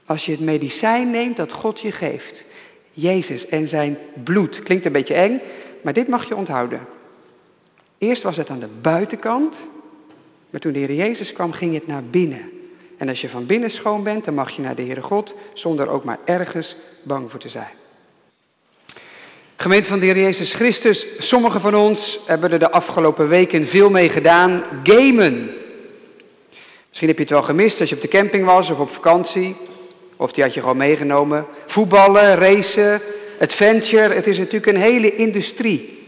Als 0.06 0.26
je 0.26 0.32
het 0.32 0.40
medicijn 0.40 1.12
neemt 1.12 1.38
dat 1.38 1.52
God 1.52 1.82
je 1.82 1.92
geeft. 1.92 2.44
Jezus 2.92 3.48
en 3.48 3.70
zijn 3.70 3.98
bloed. 4.24 4.64
Klinkt 4.64 4.86
een 4.86 4.92
beetje 4.92 5.14
eng, 5.14 5.42
maar 5.84 5.94
dit 5.94 6.08
mag 6.08 6.28
je 6.28 6.36
onthouden. 6.36 6.80
Eerst 7.98 8.24
was 8.24 8.38
het 8.38 8.50
aan 8.50 8.60
de 8.60 8.70
buitenkant, 8.82 9.54
maar 10.50 10.62
toen 10.62 10.72
de 10.72 10.80
Heer 10.80 10.94
Jezus 10.94 11.34
kwam, 11.34 11.52
ging 11.52 11.74
het 11.74 11.88
naar 11.88 12.04
binnen. 12.04 12.50
En 12.98 13.10
als 13.10 13.22
je 13.22 13.30
van 13.30 13.46
binnen 13.46 13.70
schoon 13.70 14.04
bent, 14.04 14.26
dan 14.26 14.34
mag 14.34 14.52
je 14.52 14.62
naar 14.62 14.76
de 14.76 14.84
Heere 14.84 15.02
God, 15.02 15.34
zonder 15.54 15.88
ook 15.88 16.04
maar 16.04 16.20
ergens 16.26 16.76
bang 17.04 17.32
voor 17.32 17.40
te 17.40 17.50
zijn. 17.50 17.74
Gemeente 19.56 19.90
van 19.90 20.00
de 20.00 20.06
Heer 20.06 20.20
Jezus 20.20 20.54
Christus, 20.54 21.06
sommigen 21.18 21.62
van 21.62 21.76
ons 21.76 22.20
hebben 22.26 22.52
er 22.52 22.60
de 22.60 22.72
afgelopen 22.72 23.28
weken 23.28 23.68
veel 23.68 23.90
mee 23.90 24.10
gedaan. 24.10 24.64
Gamen. 24.84 25.66
Misschien 27.00 27.18
heb 27.18 27.28
je 27.28 27.34
het 27.34 27.46
wel 27.46 27.56
gemist 27.56 27.80
als 27.80 27.90
je 27.90 27.96
op 27.96 28.02
de 28.02 28.18
camping 28.18 28.46
was 28.46 28.70
of 28.70 28.80
op 28.80 28.90
vakantie. 28.90 29.56
Of 30.16 30.32
die 30.32 30.44
had 30.44 30.54
je 30.54 30.60
gewoon 30.60 30.78
meegenomen. 30.78 31.46
Voetballen, 31.68 32.36
racen, 32.36 33.02
adventure. 33.40 34.14
Het 34.14 34.28
is 34.28 34.38
natuurlijk 34.38 34.66
een 34.66 34.82
hele 34.82 35.16
industrie. 35.16 36.00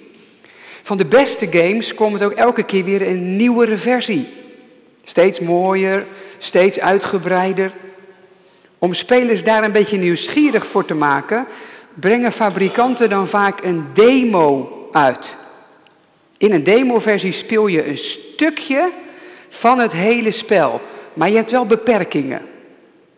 Van 0.84 0.98
de 0.98 1.05
beste 1.05 1.48
games 1.51 1.93
komt 1.93 2.24
ook 2.24 2.31
elke 2.31 2.63
keer 2.63 2.84
weer 2.84 3.01
een 3.01 3.36
nieuwere 3.36 3.77
versie. 3.77 4.27
Steeds 5.03 5.39
mooier, 5.39 6.05
steeds 6.39 6.79
uitgebreider. 6.79 7.72
Om 8.79 8.93
spelers 8.93 9.43
daar 9.43 9.63
een 9.63 9.72
beetje 9.72 9.98
nieuwsgierig 9.98 10.65
voor 10.72 10.86
te 10.86 10.96
maken, 10.96 11.48
brengen 11.93 12.31
fabrikanten 12.31 13.10
dan 13.10 13.27
vaak 13.27 13.63
een 13.63 13.86
demo 13.93 14.69
uit. 14.91 15.25
In 16.38 16.51
een 16.51 16.63
demoversie 16.63 17.34
speel 17.34 17.67
je 17.67 17.88
een 17.88 17.98
stukje 17.98 18.91
van 19.50 19.79
het 19.79 19.91
hele 19.91 20.32
spel, 20.32 20.82
maar 21.13 21.29
je 21.29 21.36
hebt 21.36 21.51
wel 21.51 21.65
beperkingen. 21.65 22.41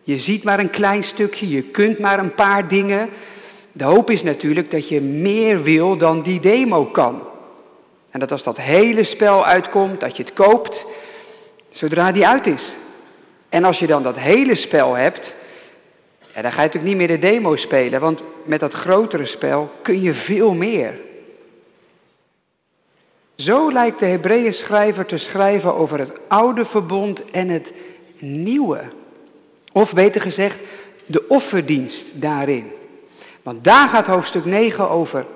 Je 0.02 0.18
ziet 0.18 0.44
maar 0.44 0.58
een 0.58 0.70
klein 0.70 1.02
stukje, 1.04 1.48
je 1.48 1.62
kunt 1.62 1.98
maar 1.98 2.18
een 2.18 2.34
paar 2.34 2.68
dingen. 2.68 3.08
De 3.72 3.84
hoop 3.84 4.10
is 4.10 4.22
natuurlijk 4.22 4.70
dat 4.70 4.88
je 4.88 5.00
meer 5.00 5.62
wil 5.62 5.96
dan 5.96 6.22
die 6.22 6.40
demo 6.40 6.84
kan. 6.84 7.22
En 8.10 8.20
dat 8.20 8.32
als 8.32 8.42
dat 8.42 8.56
hele 8.56 9.04
spel 9.04 9.46
uitkomt, 9.46 10.00
dat 10.00 10.16
je 10.16 10.22
het 10.22 10.32
koopt 10.32 10.84
zodra 11.70 12.12
die 12.12 12.26
uit 12.26 12.46
is. 12.46 12.72
En 13.48 13.64
als 13.64 13.78
je 13.78 13.86
dan 13.86 14.02
dat 14.02 14.16
hele 14.16 14.54
spel 14.54 14.94
hebt, 14.94 15.32
ja, 16.34 16.42
dan 16.42 16.52
ga 16.52 16.62
je 16.62 16.66
natuurlijk 16.66 16.84
niet 16.84 16.96
meer 16.96 17.20
de 17.20 17.26
demo 17.26 17.56
spelen, 17.56 18.00
want 18.00 18.22
met 18.44 18.60
dat 18.60 18.72
grotere 18.72 19.26
spel 19.26 19.70
kun 19.82 20.02
je 20.02 20.14
veel 20.14 20.54
meer. 20.54 20.94
Zo 23.44 23.72
lijkt 23.72 23.98
de 23.98 24.06
Hebreeën 24.06 24.52
schrijver 24.52 25.06
te 25.06 25.18
schrijven 25.18 25.74
over 25.74 25.98
het 25.98 26.12
oude 26.28 26.64
verbond 26.64 27.30
en 27.30 27.48
het 27.48 27.72
nieuwe. 28.18 28.80
Of 29.72 29.92
beter 29.92 30.20
gezegd, 30.20 30.58
de 31.06 31.28
offerdienst 31.28 32.20
daarin. 32.20 32.72
Want 33.42 33.64
daar 33.64 33.88
gaat 33.88 34.06
hoofdstuk 34.06 34.44
9 34.44 34.90
over. 34.90 35.26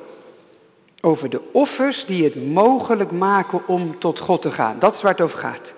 Over 1.01 1.31
de 1.31 1.41
offers 1.53 2.05
die 2.07 2.25
het 2.25 2.47
mogelijk 2.53 3.11
maken 3.11 3.69
om 3.69 3.99
tot 3.99 4.19
God 4.19 4.43
te 4.43 4.51
gaan. 4.51 4.79
Dat 4.79 4.95
is 4.95 5.03
waar 5.03 5.13
het 5.13 5.21
over 5.21 5.39
gaat. 5.39 5.73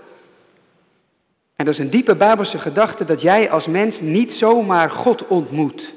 En 1.57 1.65
dat 1.65 1.75
is 1.75 1.81
een 1.81 1.91
diepe 1.91 2.17
Bijbelse 2.17 2.59
gedachte 2.59 3.05
dat 3.05 3.21
jij 3.21 3.51
als 3.51 3.67
mens 3.67 4.01
niet 4.01 4.33
zomaar 4.33 4.91
God 4.91 5.27
ontmoet. 5.27 5.93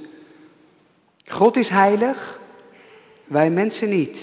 God 1.28 1.56
is 1.56 1.68
heilig, 1.68 2.40
wij 3.28 3.50
mensen 3.50 3.90
niet. 3.90 4.18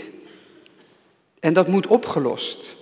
En 1.40 1.52
dat 1.52 1.68
moet 1.68 1.86
opgelost. 1.86 2.76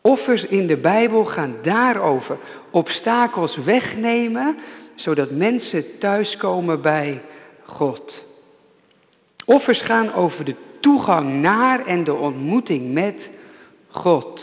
Offers 0.00 0.44
in 0.44 0.66
de 0.66 0.76
Bijbel 0.76 1.24
gaan 1.24 1.56
daarover. 1.62 2.38
Obstakels 2.70 3.56
wegnemen, 3.56 4.56
zodat 4.94 5.30
mensen 5.30 5.98
thuiskomen 5.98 6.82
bij 6.82 7.22
God. 7.64 8.24
Offers 9.44 9.82
gaan 9.82 10.14
over 10.14 10.44
de 10.44 10.54
toegang 10.80 11.40
naar 11.40 11.86
en 11.86 12.04
de 12.04 12.14
ontmoeting 12.14 12.92
met 12.92 13.16
God. 13.88 14.40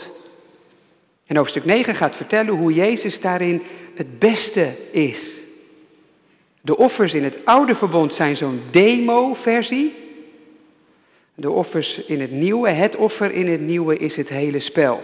En 1.26 1.36
hoofdstuk 1.36 1.64
9 1.64 1.94
gaat 1.94 2.14
vertellen 2.16 2.54
hoe 2.54 2.72
Jezus 2.72 3.20
daarin 3.20 3.62
het 3.94 4.18
beste 4.18 4.76
is. 4.90 5.16
De 6.60 6.76
offers 6.76 7.12
in 7.12 7.24
het 7.24 7.36
oude 7.44 7.74
verbond 7.74 8.12
zijn 8.12 8.36
zo'n 8.36 8.60
demo-versie. 8.70 10.03
De 11.34 11.50
offers 11.50 12.00
in 12.06 12.20
het 12.20 12.30
nieuwe, 12.30 12.68
het 12.68 12.96
offer 12.96 13.32
in 13.32 13.48
het 13.48 13.60
nieuwe 13.60 13.98
is 13.98 14.16
het 14.16 14.28
hele 14.28 14.60
spel. 14.60 15.00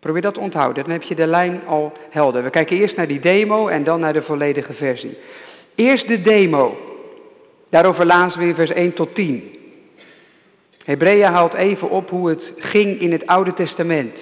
Probeer 0.00 0.22
dat 0.22 0.34
te 0.34 0.40
onthouden, 0.40 0.82
dan 0.82 0.92
heb 0.92 1.02
je 1.02 1.14
de 1.14 1.26
lijn 1.26 1.60
al 1.66 1.92
helder. 2.10 2.42
We 2.42 2.50
kijken 2.50 2.76
eerst 2.76 2.96
naar 2.96 3.06
die 3.06 3.20
demo 3.20 3.68
en 3.68 3.84
dan 3.84 4.00
naar 4.00 4.12
de 4.12 4.22
volledige 4.22 4.72
versie. 4.72 5.16
Eerst 5.74 6.08
de 6.08 6.22
demo. 6.22 6.76
Daarover 7.70 8.06
lazen 8.06 8.40
we 8.40 8.46
in 8.46 8.54
vers 8.54 8.70
1 8.70 8.92
tot 8.92 9.14
10. 9.14 9.58
Hebreeën 10.84 11.32
haalt 11.32 11.54
even 11.54 11.90
op 11.90 12.10
hoe 12.10 12.28
het 12.28 12.52
ging 12.56 13.00
in 13.00 13.12
het 13.12 13.26
Oude 13.26 13.54
Testament. 13.54 14.14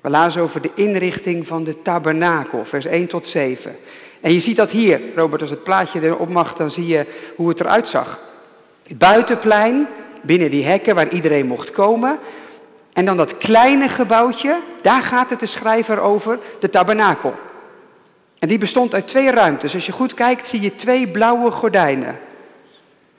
We 0.00 0.10
lazen 0.10 0.42
over 0.42 0.60
de 0.60 0.70
inrichting 0.74 1.46
van 1.46 1.64
de 1.64 1.82
tabernakel, 1.82 2.64
vers 2.64 2.84
1 2.84 3.06
tot 3.06 3.26
7. 3.26 3.76
En 4.20 4.34
je 4.34 4.40
ziet 4.40 4.56
dat 4.56 4.70
hier, 4.70 5.00
Robert, 5.14 5.42
als 5.42 5.50
het 5.50 5.64
plaatje 5.64 6.02
erop 6.02 6.28
mag, 6.28 6.56
dan 6.56 6.70
zie 6.70 6.86
je 6.86 7.06
hoe 7.36 7.48
het 7.48 7.60
eruit 7.60 7.88
zag. 7.88 8.29
Buitenplein, 8.98 9.88
binnen 10.22 10.50
die 10.50 10.64
hekken 10.64 10.94
waar 10.94 11.08
iedereen 11.08 11.46
mocht 11.46 11.70
komen. 11.70 12.18
En 12.92 13.04
dan 13.04 13.16
dat 13.16 13.38
kleine 13.38 13.88
gebouwtje, 13.88 14.56
daar 14.82 15.02
gaat 15.02 15.30
het 15.30 15.40
de 15.40 15.46
schrijver 15.46 16.00
over, 16.00 16.38
de 16.60 16.70
tabernakel. 16.70 17.34
En 18.38 18.48
die 18.48 18.58
bestond 18.58 18.94
uit 18.94 19.06
twee 19.06 19.30
ruimtes. 19.30 19.74
Als 19.74 19.86
je 19.86 19.92
goed 19.92 20.14
kijkt, 20.14 20.48
zie 20.48 20.60
je 20.60 20.76
twee 20.76 21.08
blauwe 21.08 21.50
gordijnen. 21.50 22.18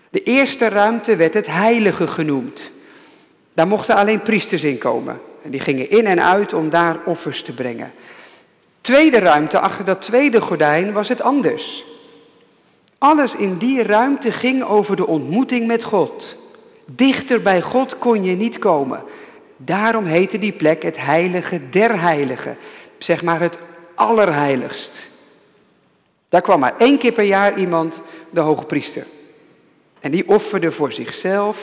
De 0.10 0.24
eerste 0.24 0.68
ruimte 0.68 1.16
werd 1.16 1.34
het 1.34 1.46
heilige 1.46 2.08
genoemd. 2.08 2.60
Daar 3.56 3.68
mochten 3.68 3.96
alleen 3.96 4.22
priesters 4.22 4.62
in 4.62 4.78
komen. 4.78 5.20
En 5.44 5.52
die 5.52 5.60
gingen 5.60 5.90
in 5.90 6.06
en 6.08 6.22
uit 6.24 6.54
om 6.54 6.70
daar 6.70 6.98
offers 7.06 7.44
te 7.44 7.54
brengen. 7.54 7.92
Tweede 8.82 9.20
ruimte, 9.20 9.60
achter 9.60 9.86
dat 9.86 10.02
tweede 10.02 10.42
gordijn, 10.42 10.94
was 10.94 11.08
het 11.08 11.22
anders. 11.22 11.84
Alles 13.02 13.34
in 13.34 13.58
die 13.58 13.84
ruimte 13.84 14.32
ging 14.32 14.64
over 14.64 14.96
de 14.96 15.08
ontmoeting 15.08 15.68
met 15.68 15.84
God. 15.84 16.38
Dichter 16.86 17.42
bij 17.42 17.62
God 17.62 17.98
kon 17.98 18.24
je 18.24 18.36
niet 18.36 18.58
komen. 18.58 19.04
Daarom 19.58 20.06
heette 20.06 20.40
die 20.40 20.52
plek 20.52 20.84
het 20.84 20.98
heilige 20.98 21.70
der 21.70 22.02
heiligen. 22.02 22.58
Zeg 22.98 23.22
maar 23.22 23.40
het 23.40 23.58
allerheiligst. 23.96 24.92
Daar 26.30 26.42
kwam 26.42 26.60
maar 26.60 26.78
één 26.78 26.98
keer 26.98 27.12
per 27.12 27.24
jaar 27.24 27.60
iemand, 27.60 27.94
de 28.30 28.40
hoge 28.40 28.66
priester. 28.66 29.06
En 30.00 30.12
die 30.12 30.28
offerde 30.28 30.72
voor 30.72 30.92
zichzelf 30.92 31.58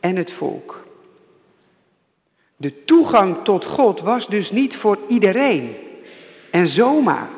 en 0.00 0.16
het 0.16 0.32
volk. 0.32 0.84
De 2.56 2.84
toegang 2.84 3.36
tot 3.44 3.64
God 3.64 4.00
was 4.00 4.26
dus 4.26 4.50
niet 4.50 4.76
voor 4.76 4.98
iedereen. 5.08 5.76
En 6.50 6.68
zomaar. 6.68 7.28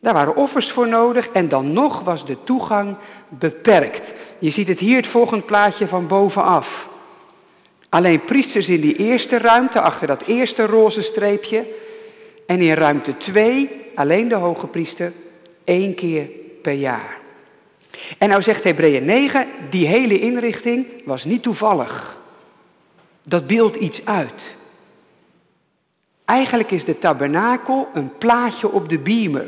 Daar 0.00 0.14
waren 0.14 0.36
offers 0.36 0.70
voor 0.70 0.88
nodig 0.88 1.28
en 1.28 1.48
dan 1.48 1.72
nog 1.72 2.00
was 2.00 2.26
de 2.26 2.36
toegang 2.44 2.96
beperkt. 3.28 4.02
Je 4.38 4.50
ziet 4.50 4.68
het 4.68 4.78
hier 4.78 4.96
het 4.96 5.10
volgende 5.10 5.44
plaatje 5.44 5.86
van 5.86 6.06
bovenaf. 6.06 6.86
Alleen 7.88 8.24
priesters 8.24 8.66
in 8.66 8.80
die 8.80 8.96
eerste 8.96 9.38
ruimte, 9.38 9.80
achter 9.80 10.06
dat 10.06 10.22
eerste 10.22 10.66
roze 10.66 11.02
streepje. 11.02 11.66
En 12.46 12.60
in 12.60 12.74
ruimte 12.74 13.16
2 13.16 13.70
alleen 13.94 14.28
de 14.28 14.34
hoge 14.34 14.66
priester, 14.66 15.12
één 15.64 15.94
keer 15.94 16.28
per 16.62 16.72
jaar. 16.72 17.16
En 18.18 18.28
nou 18.28 18.42
zegt 18.42 18.62
Hebreeën 18.62 19.04
9, 19.04 19.46
die 19.70 19.86
hele 19.86 20.20
inrichting 20.20 20.86
was 21.04 21.24
niet 21.24 21.42
toevallig. 21.42 22.16
Dat 23.22 23.46
beeldt 23.46 23.76
iets 23.76 24.04
uit. 24.04 24.56
Eigenlijk 26.24 26.70
is 26.70 26.84
de 26.84 26.98
tabernakel 26.98 27.88
een 27.94 28.12
plaatje 28.18 28.70
op 28.70 28.88
de 28.88 28.98
beamer. 28.98 29.46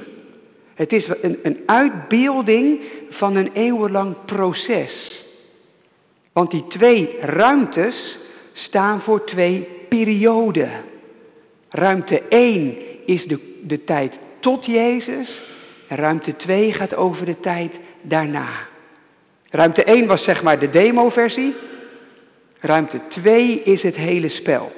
Het 0.80 0.92
is 0.92 1.08
een, 1.20 1.38
een 1.42 1.62
uitbeelding 1.66 2.80
van 3.10 3.37
een 3.37 3.50
eeuwenlang 3.52 4.16
proces. 4.25 5.25
Want 6.32 6.50
die 6.50 6.66
twee 6.66 7.16
ruimtes 7.20 8.18
staan 8.52 9.00
voor 9.00 9.25
twee 9.25 9.68
perioden. 9.88 10.70
Ruimte 11.68 12.22
1 12.28 12.76
is 13.06 13.26
de, 13.26 13.58
de 13.62 13.84
tijd 13.84 14.12
tot 14.38 14.66
Jezus. 14.66 15.40
En 15.88 15.96
ruimte 15.96 16.37
2 16.37 16.72
gaat 16.72 16.94
over 16.94 17.26
de 17.26 17.40
tijd 17.40 17.72
daarna. 18.02 18.49
Ruimte 19.50 19.84
1 19.84 20.06
was 20.06 20.25
zeg 20.25 20.42
maar 20.42 20.58
de 20.58 20.70
demo-versie. 20.70 21.54
Ruimte 22.60 23.00
2 23.08 23.62
is 23.62 23.82
het 23.82 23.96
hele 23.96 24.28
spel. 24.28 24.72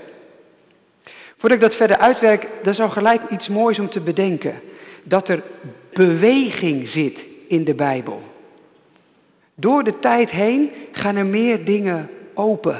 Voordat 1.38 1.58
ik 1.62 1.68
dat 1.68 1.76
verder 1.76 1.96
uitwerk, 1.96 2.46
dan 2.62 2.72
is 2.72 2.80
al 2.80 2.90
gelijk 2.90 3.30
iets 3.30 3.48
moois 3.48 3.78
om 3.78 3.90
te 3.90 4.00
bedenken. 4.00 4.60
Dat 5.04 5.28
er 5.28 5.42
beweging 5.92 6.88
zit 6.88 7.18
in 7.48 7.64
de 7.64 7.74
Bijbel. 7.74 8.22
Door 9.54 9.84
de 9.84 9.98
tijd 9.98 10.30
heen 10.30 10.70
gaan 10.92 11.16
er 11.16 11.26
meer 11.26 11.64
dingen 11.64 12.10
open. 12.34 12.78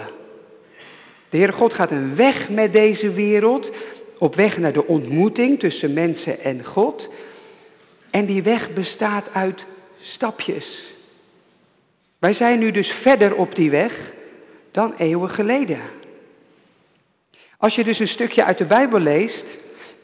De 1.31 1.37
Heere 1.37 1.53
God 1.53 1.73
gaat 1.73 1.91
een 1.91 2.17
weg 2.17 2.49
met 2.49 2.73
deze 2.73 3.13
wereld, 3.13 3.71
op 4.19 4.35
weg 4.35 4.57
naar 4.57 4.73
de 4.73 4.87
ontmoeting 4.87 5.59
tussen 5.59 5.93
mensen 5.93 6.41
en 6.41 6.65
God. 6.65 7.09
En 8.11 8.27
die 8.27 8.43
weg 8.43 8.73
bestaat 8.73 9.25
uit 9.33 9.65
stapjes. 10.01 10.93
Wij 12.19 12.35
zijn 12.35 12.59
nu 12.59 12.71
dus 12.71 12.89
verder 13.03 13.35
op 13.35 13.55
die 13.55 13.71
weg 13.71 13.93
dan 14.71 14.95
eeuwen 14.99 15.31
geleden. 15.31 15.81
Als 17.59 17.75
je 17.75 17.85
dus 17.85 17.99
een 17.99 18.09
stukje 18.09 18.45
uit 18.45 18.59
de 18.59 18.65
Bijbel 18.65 18.99
leest, 18.99 19.45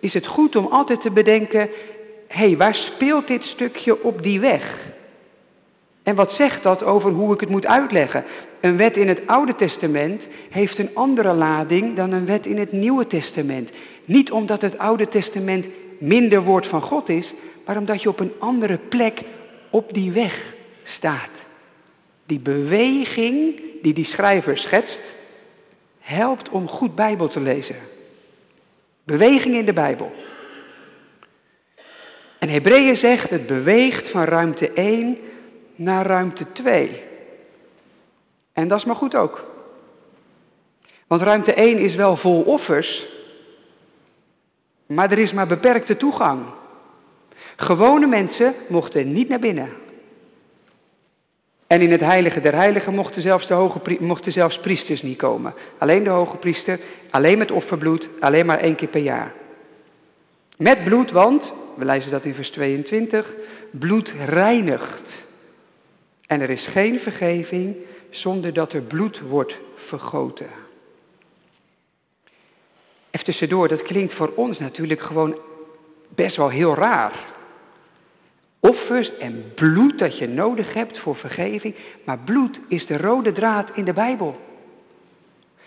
is 0.01 0.15
het 0.15 0.27
goed 0.27 0.57
om 0.57 0.67
altijd 0.67 1.01
te 1.01 1.11
bedenken, 1.11 1.71
hey, 2.29 2.57
waar 2.57 2.75
speelt 2.75 3.27
dit 3.27 3.43
stukje 3.43 4.03
op 4.03 4.23
die 4.23 4.41
weg? 4.41 4.87
En 6.03 6.15
wat 6.15 6.33
zegt 6.33 6.63
dat 6.63 6.83
over 6.83 7.11
hoe 7.11 7.35
ik 7.35 7.41
het 7.41 7.49
moet 7.49 7.67
uitleggen? 7.67 8.25
Een 8.61 8.77
wet 8.77 8.97
in 8.97 9.09
het 9.09 9.27
Oude 9.27 9.55
Testament 9.55 10.23
heeft 10.51 10.79
een 10.79 10.95
andere 10.95 11.33
lading 11.33 11.97
dan 11.97 12.13
een 12.13 12.27
wet 12.27 12.47
in 12.47 12.59
het 12.59 12.73
Nieuwe 12.73 13.07
Testament. 13.07 13.71
Niet 14.05 14.31
omdat 14.31 14.61
het 14.61 14.79
Oude 14.79 15.09
Testament 15.09 15.67
minder 15.99 16.43
woord 16.43 16.67
van 16.67 16.83
God 16.83 17.09
is, 17.09 17.33
maar 17.67 17.77
omdat 17.77 18.03
je 18.03 18.09
op 18.09 18.21
een 18.21 18.33
andere 18.39 18.79
plek 18.89 19.21
op 19.71 19.93
die 19.93 20.13
weg 20.13 20.55
staat. 20.85 21.31
Die 22.27 22.41
beweging 22.41 23.61
die 23.83 23.95
die 23.95 24.07
schrijver 24.07 24.59
schetst, 24.59 24.99
helpt 26.01 26.49
om 26.49 26.69
goed 26.69 26.95
Bijbel 26.95 27.29
te 27.29 27.41
lezen. 27.41 27.77
Beweging 29.05 29.55
in 29.55 29.65
de 29.65 29.73
Bijbel. 29.73 30.13
En 32.39 32.49
Hebreeën 32.49 32.97
zegt, 32.97 33.31
het 33.31 33.47
beweegt 33.47 34.11
van 34.11 34.25
ruimte 34.25 34.73
1 34.73 35.19
naar 35.77 36.07
ruimte 36.07 36.53
2. 36.53 37.03
En 38.53 38.69
dat 38.69 38.79
is 38.79 38.85
maar 38.85 38.97
goed 38.97 39.15
ook. 39.15 39.45
Want 41.07 41.23
ruimte 41.23 41.55
1 41.55 41.79
is 41.79 41.95
wel 41.95 42.17
vol 42.17 42.43
offers, 42.43 43.07
maar 44.87 45.11
er 45.11 45.19
is 45.19 45.33
maar 45.33 45.47
beperkte 45.47 45.97
toegang. 45.97 46.41
Gewone 47.57 48.07
mensen 48.07 48.55
mochten 48.69 49.13
niet 49.13 49.29
naar 49.29 49.39
binnen. 49.39 49.69
En 51.67 51.81
in 51.81 51.93
het 51.93 52.01
heilige 52.01 52.41
der 52.41 52.55
heiligen 52.55 52.95
mochten 52.95 53.23
zelfs, 53.23 53.47
de 53.47 53.55
hoge, 53.55 53.97
mochten 54.01 54.33
zelfs 54.33 54.59
priesters 54.59 55.03
niet 55.03 55.19
komen. 55.19 55.55
Alleen 55.79 56.05
de 56.05 56.11
hoge 56.11 56.37
priester, 56.37 56.81
alleen 57.11 57.39
met 57.39 57.51
offerbloed, 57.51 58.09
alleen 58.21 58.47
maar 58.47 58.59
één 58.59 58.77
keer 58.77 58.89
per 58.89 59.01
jaar. 59.01 59.33
Met 60.57 60.85
bloed, 60.85 61.11
want, 61.11 61.43
we 61.79 61.85
lezen 61.85 62.11
dat 62.11 62.25
in 62.25 62.35
vers 62.35 62.51
22, 62.51 63.27
bloed 63.71 64.11
reinigt. 64.27 65.09
En 66.27 66.41
er 66.41 66.51
is 66.51 66.67
geen 66.67 67.01
vergeving 67.01 67.77
zonder 68.11 68.53
dat 68.53 68.73
er 68.73 68.83
bloed 68.83 69.21
wordt 69.21 69.57
vergoten. 69.75 70.47
Even 73.11 73.27
tussendoor, 73.27 73.69
dat 73.69 73.83
klinkt 73.83 74.15
voor 74.15 74.33
ons 74.35 74.59
natuurlijk 74.59 75.03
gewoon 75.03 75.39
best 76.15 76.37
wel 76.37 76.49
heel 76.49 76.75
raar. 76.75 77.13
Offers 78.61 79.17
en 79.19 79.53
bloed 79.55 79.99
dat 79.99 80.19
je 80.19 80.29
nodig 80.29 80.75
hebt 80.75 80.99
voor 80.99 81.17
vergeving, 81.17 81.75
maar 82.05 82.19
bloed 82.19 82.59
is 82.69 82.87
de 82.87 82.97
rode 82.97 83.33
draad 83.33 83.71
in 83.75 83.85
de 83.85 83.93
Bijbel. 83.93 84.37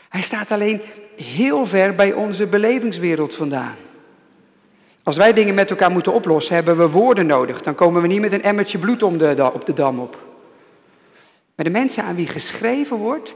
Hij 0.09 0.21
staat 0.21 0.51
alleen 0.51 0.81
heel 1.15 1.65
ver 1.65 1.95
bij 1.95 2.13
onze 2.13 2.47
belevingswereld 2.47 3.35
vandaan. 3.35 3.75
Als 5.03 5.17
wij 5.17 5.33
dingen 5.33 5.55
met 5.55 5.69
elkaar 5.69 5.91
moeten 5.91 6.13
oplossen, 6.13 6.55
hebben 6.55 6.77
we 6.77 6.89
woorden 6.89 7.25
nodig. 7.25 7.61
Dan 7.61 7.75
komen 7.75 8.01
we 8.01 8.07
niet 8.07 8.21
met 8.21 8.31
een 8.31 8.43
emmertje 8.43 8.79
bloed 8.79 9.03
om 9.03 9.17
de, 9.17 9.51
op 9.53 9.65
de 9.65 9.73
dam 9.73 9.99
op. 9.99 10.17
Maar 11.55 11.65
de 11.65 11.71
mensen 11.71 12.03
aan 12.03 12.15
wie 12.15 12.27
geschreven 12.27 12.97
wordt, 12.97 13.33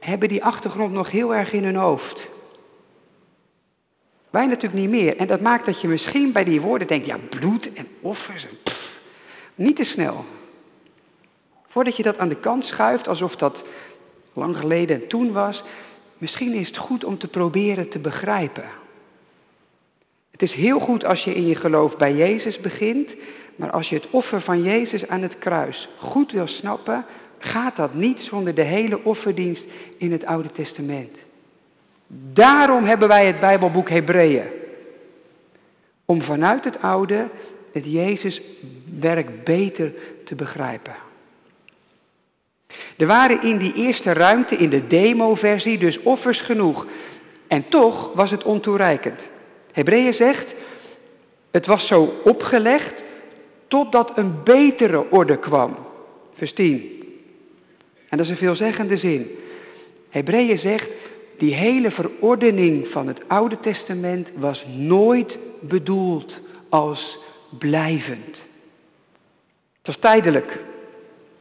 hebben 0.00 0.28
die 0.28 0.44
achtergrond 0.44 0.92
nog 0.92 1.10
heel 1.10 1.34
erg 1.34 1.52
in 1.52 1.64
hun 1.64 1.76
hoofd. 1.76 2.20
Wij 4.30 4.46
natuurlijk 4.46 4.80
niet 4.80 4.90
meer. 4.90 5.16
En 5.16 5.26
dat 5.26 5.40
maakt 5.40 5.66
dat 5.66 5.80
je 5.80 5.88
misschien 5.88 6.32
bij 6.32 6.44
die 6.44 6.60
woorden 6.60 6.86
denkt, 6.86 7.06
ja, 7.06 7.16
bloed 7.30 7.72
en 7.72 7.86
offers. 8.00 8.42
En 8.44 8.74
niet 9.54 9.76
te 9.76 9.84
snel. 9.84 10.24
Voordat 11.68 11.96
je 11.96 12.02
dat 12.02 12.18
aan 12.18 12.28
de 12.28 12.40
kant 12.40 12.64
schuift, 12.64 13.08
alsof 13.08 13.36
dat 13.36 13.56
lang 14.32 14.56
geleden 14.56 15.02
en 15.02 15.08
toen 15.08 15.32
was, 15.32 15.62
misschien 16.18 16.52
is 16.52 16.66
het 16.66 16.76
goed 16.76 17.04
om 17.04 17.18
te 17.18 17.28
proberen 17.28 17.88
te 17.88 17.98
begrijpen. 17.98 18.64
Het 20.32 20.42
is 20.42 20.52
heel 20.52 20.78
goed 20.78 21.04
als 21.04 21.24
je 21.24 21.34
in 21.34 21.46
je 21.46 21.54
geloof 21.54 21.96
bij 21.96 22.14
Jezus 22.14 22.60
begint, 22.60 23.10
maar 23.56 23.70
als 23.70 23.88
je 23.88 23.94
het 23.94 24.10
offer 24.10 24.40
van 24.40 24.62
Jezus 24.62 25.08
aan 25.08 25.22
het 25.22 25.38
kruis 25.38 25.88
goed 25.98 26.32
wil 26.32 26.46
snappen, 26.46 27.04
gaat 27.38 27.76
dat 27.76 27.94
niet 27.94 28.18
zonder 28.18 28.54
de 28.54 28.62
hele 28.62 29.04
offerdienst 29.04 29.62
in 29.98 30.12
het 30.12 30.24
Oude 30.24 30.52
Testament. 30.52 31.16
Daarom 32.32 32.84
hebben 32.84 33.08
wij 33.08 33.26
het 33.26 33.40
Bijbelboek 33.40 33.88
Hebreeën. 33.88 34.46
Om 36.04 36.22
vanuit 36.22 36.64
het 36.64 36.80
Oude 36.80 37.28
het 37.72 37.84
Jezuswerk 37.84 39.44
beter 39.44 39.92
te 40.24 40.34
begrijpen. 40.34 40.94
Er 42.96 43.06
waren 43.06 43.42
in 43.42 43.58
die 43.58 43.74
eerste 43.74 44.12
ruimte, 44.12 44.56
in 44.56 44.70
de 44.70 44.86
demo-versie, 44.86 45.78
dus 45.78 46.02
offers 46.02 46.40
genoeg. 46.40 46.86
En 47.48 47.68
toch 47.68 48.12
was 48.14 48.30
het 48.30 48.42
ontoereikend. 48.42 49.20
Hebreeën 49.72 50.12
zegt, 50.12 50.46
het 51.50 51.66
was 51.66 51.86
zo 51.86 52.12
opgelegd 52.24 52.94
totdat 53.68 54.12
een 54.14 54.42
betere 54.44 55.10
orde 55.10 55.36
kwam. 55.36 55.76
Vers 56.34 56.52
10. 56.52 57.02
En 58.08 58.16
dat 58.18 58.26
is 58.26 58.32
een 58.32 58.38
veelzeggende 58.38 58.96
zin. 58.96 59.30
Hebreeën 60.08 60.58
zegt, 60.58 60.90
die 61.38 61.54
hele 61.54 61.90
verordening 61.90 62.88
van 62.88 63.06
het 63.06 63.28
Oude 63.28 63.60
Testament 63.60 64.28
was 64.34 64.64
nooit 64.76 65.38
bedoeld 65.60 66.32
als 66.68 67.18
blijvend. 67.58 68.36
Het 69.76 69.86
was 69.86 69.98
tijdelijk. 69.98 70.58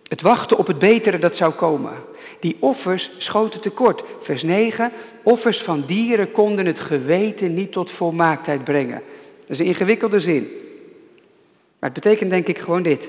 Het 0.04 0.22
wachten 0.22 0.58
op 0.58 0.68
het 0.68 0.80
betere 0.80 1.20
dat 1.20 1.36
zou 1.36 1.54
komen. 1.54 1.94
Die 2.42 2.58
offers 2.60 3.12
schoten 3.18 3.62
tekort. 3.62 4.04
Vers 4.22 4.44
9. 4.44 4.92
Offers 5.24 5.62
van 5.62 5.84
dieren 5.88 6.32
konden 6.32 6.66
het 6.66 6.80
geweten 6.80 7.54
niet 7.54 7.72
tot 7.72 7.92
volmaaktheid 7.92 8.64
brengen. 8.64 9.02
Dat 9.40 9.50
is 9.50 9.60
een 9.60 9.66
ingewikkelde 9.66 10.20
zin. 10.20 10.48
Maar 11.80 11.90
het 11.90 12.04
betekent 12.04 12.30
denk 12.30 12.48
ik 12.48 12.58
gewoon 12.58 12.84
dit. 12.84 13.02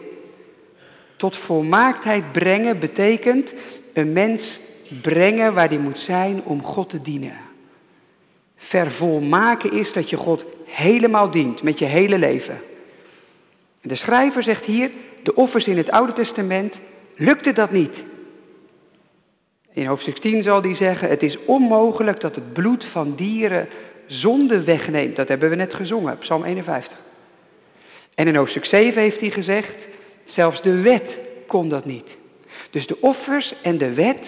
Tot 1.16 1.36
volmaaktheid 1.36 2.32
brengen 2.32 2.78
betekent 2.78 3.50
een 3.92 4.12
mens 4.12 4.60
brengen 5.02 5.54
waar 5.54 5.68
hij 5.68 5.78
moet 5.78 5.98
zijn 5.98 6.42
om 6.44 6.62
God 6.62 6.88
te 6.88 7.02
dienen. 7.02 7.36
Vervolmaken 8.56 9.72
is 9.72 9.92
dat 9.92 10.10
je 10.10 10.16
God 10.16 10.44
helemaal 10.66 11.30
dient 11.30 11.62
met 11.62 11.78
je 11.78 11.84
hele 11.84 12.18
leven. 12.18 12.60
En 13.80 13.88
de 13.88 13.96
schrijver 13.96 14.42
zegt 14.42 14.64
hier, 14.64 14.90
de 15.22 15.34
offers 15.34 15.66
in 15.66 15.76
het 15.76 15.90
Oude 15.90 16.12
Testament, 16.12 16.74
lukte 17.16 17.52
dat 17.52 17.70
niet. 17.70 17.94
In 19.72 19.86
hoofdstuk 19.86 20.18
10 20.18 20.42
zal 20.42 20.62
hij 20.62 20.74
zeggen, 20.74 21.08
het 21.08 21.22
is 21.22 21.38
onmogelijk 21.46 22.20
dat 22.20 22.34
het 22.34 22.52
bloed 22.52 22.84
van 22.84 23.14
dieren 23.14 23.68
zonde 24.06 24.64
wegneemt. 24.64 25.16
Dat 25.16 25.28
hebben 25.28 25.50
we 25.50 25.56
net 25.56 25.74
gezongen, 25.74 26.18
Psalm 26.18 26.44
51. 26.44 26.98
En 28.14 28.26
in 28.26 28.36
hoofdstuk 28.36 28.64
7 28.64 29.02
heeft 29.02 29.20
hij 29.20 29.30
gezegd, 29.30 29.74
zelfs 30.24 30.62
de 30.62 30.80
wet 30.80 31.18
kon 31.46 31.68
dat 31.68 31.84
niet. 31.84 32.06
Dus 32.70 32.86
de 32.86 33.00
offers 33.00 33.54
en 33.62 33.78
de 33.78 33.94
wet 33.94 34.20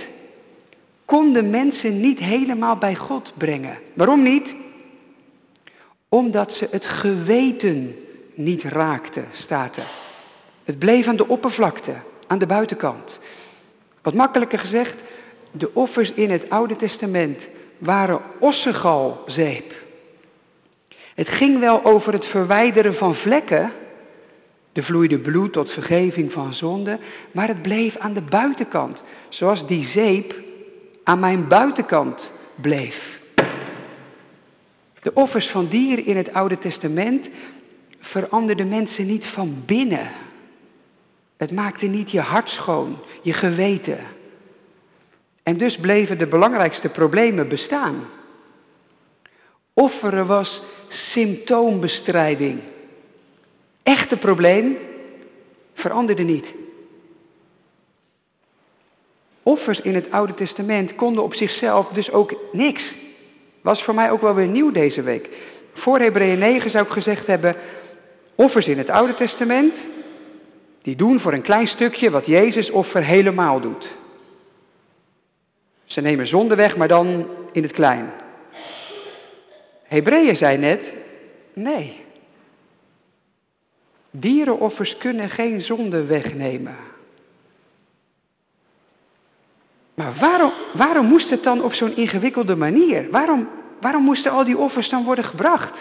konden 1.05 1.51
mensen 1.51 2.01
niet 2.01 2.19
helemaal 2.19 2.77
bij 2.77 2.95
God 2.95 3.33
brengen. 3.39 3.79
Waarom 3.95 4.23
niet? 4.23 4.47
Omdat 6.09 6.53
ze 6.53 6.69
het 6.71 6.85
geweten 6.85 7.97
niet 8.35 8.63
raakte, 8.63 9.23
staat 9.33 9.77
er. 9.77 9.91
Het 10.65 10.79
bleef 10.79 11.07
aan 11.07 11.17
de 11.17 11.29
oppervlakte, 11.29 11.93
aan 12.27 12.39
de 12.39 12.47
buitenkant. 12.47 13.19
Wat 14.03 14.15
makkelijker 14.15 14.59
gezegd, 14.59 14.95
de 15.57 15.75
offers 15.75 16.13
in 16.13 16.31
het 16.31 16.51
Oude 16.51 16.77
Testament 16.77 17.39
waren 17.79 18.21
ossegalzeep. 18.39 19.73
Het 21.15 21.29
ging 21.29 21.59
wel 21.59 21.85
over 21.85 22.13
het 22.13 22.25
verwijderen 22.25 22.95
van 22.95 23.15
vlekken. 23.15 23.73
Er 24.73 24.85
vloeide 24.85 25.19
bloed 25.19 25.53
tot 25.53 25.71
vergeving 25.71 26.33
van 26.33 26.55
zonde, 26.55 26.99
maar 27.33 27.49
het 27.49 27.63
bleef 27.63 27.97
aan 27.97 28.13
de 28.13 28.21
buitenkant, 28.21 28.99
zoals 29.29 29.67
die 29.67 29.89
zeep 29.89 30.35
aan 31.05 31.19
mijn 31.21 31.49
buitenkant 31.49 32.31
bleef. 32.61 32.97
De 35.03 35.15
offers 35.15 35.51
van 35.51 35.69
dieren 35.69 36.07
in 36.07 36.17
het 36.17 36.33
Oude 36.33 36.59
Testament 36.59 37.29
veranderde 38.01 38.65
mensen 38.65 39.07
niet 39.07 39.25
van 39.25 39.63
binnen. 39.67 40.11
Het 41.37 41.51
maakte 41.51 41.87
niet 41.87 42.11
je 42.11 42.21
hart 42.21 42.49
schoon, 42.49 42.99
je 43.23 43.33
geweten. 43.33 43.99
En 45.45 45.57
dus 45.57 45.77
bleven 45.77 46.19
de 46.19 46.27
belangrijkste 46.27 46.89
problemen 46.89 47.49
bestaan. 47.49 48.05
Offeren 49.75 50.27
was 50.27 50.63
symptoombestrijding. 50.89 52.61
Echte 53.83 54.17
probleem 54.17 54.77
veranderde 55.75 56.23
niet. 56.23 56.47
Offers 59.43 59.81
in 59.81 59.95
het 59.95 60.11
Oude 60.11 60.35
Testament 60.35 60.95
konden 60.95 61.23
op 61.23 61.35
zichzelf 61.35 61.89
dus 61.89 62.11
ook 62.11 62.35
niks. 62.53 62.83
Was 63.61 63.83
voor 63.83 63.95
mij 63.95 64.11
ook 64.11 64.21
wel 64.21 64.35
weer 64.35 64.47
nieuw 64.47 64.71
deze 64.71 65.03
week. 65.03 65.29
Voor 65.73 65.99
Hebreeën 65.99 66.39
9 66.39 66.71
zou 66.71 66.85
ik 66.85 66.93
gezegd 66.93 67.27
hebben, 67.27 67.57
Offers 68.35 68.67
in 68.67 68.79
het 68.79 68.91
Oude 68.91 69.15
Testament, 69.15 69.75
die 70.83 70.97
doen 70.97 71.21
voor 71.21 71.33
een 71.33 71.43
klein 71.43 71.67
stukje 71.67 72.11
wat 72.11 72.27
Jezus 72.27 72.71
offer 72.71 73.05
helemaal 73.05 73.61
doet. 73.61 73.87
Ze 75.95 76.01
nemen 76.01 76.27
zonde 76.27 76.55
weg, 76.55 76.77
maar 76.77 76.89
dan 76.89 77.27
in 77.53 77.63
het 77.63 77.73
klein. 77.73 78.11
Hebreeën 79.83 80.37
zei 80.37 80.59
net, 80.59 80.81
nee. 81.53 82.01
Dierenoffers 84.11 84.97
kunnen 84.97 85.31
geen 85.31 85.61
zonde 85.61 86.05
wegnemen. 86.05 86.77
Maar 89.95 90.15
waarom, 90.21 90.53
waarom 90.73 91.07
moest 91.07 91.31
het 91.31 91.43
dan 91.43 91.63
op 91.63 91.73
zo'n 91.73 91.97
ingewikkelde 91.97 92.57
manier? 92.57 93.11
Waarom, 93.11 93.49
waarom 93.81 94.03
moesten 94.03 94.31
al 94.31 94.45
die 94.45 94.59
offers 94.59 94.89
dan 94.89 95.05
worden 95.05 95.25
gebracht? 95.25 95.75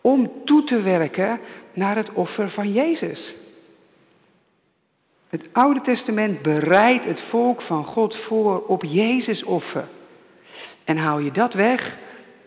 om 0.00 0.30
toe 0.44 0.64
te 0.64 0.82
werken 0.82 1.40
naar 1.72 1.96
het 1.96 2.12
offer 2.12 2.50
van 2.50 2.72
Jezus. 2.72 3.34
Het 5.28 5.48
Oude 5.52 5.80
Testament 5.80 6.42
bereidt 6.42 7.04
het 7.04 7.20
volk 7.28 7.62
van 7.62 7.84
God 7.84 8.16
voor 8.16 8.66
op 8.66 8.84
Jezus 8.84 9.44
offer. 9.44 9.84
En 10.84 10.96
haal 10.96 11.18
je 11.18 11.30
dat 11.30 11.52
weg, 11.52 11.96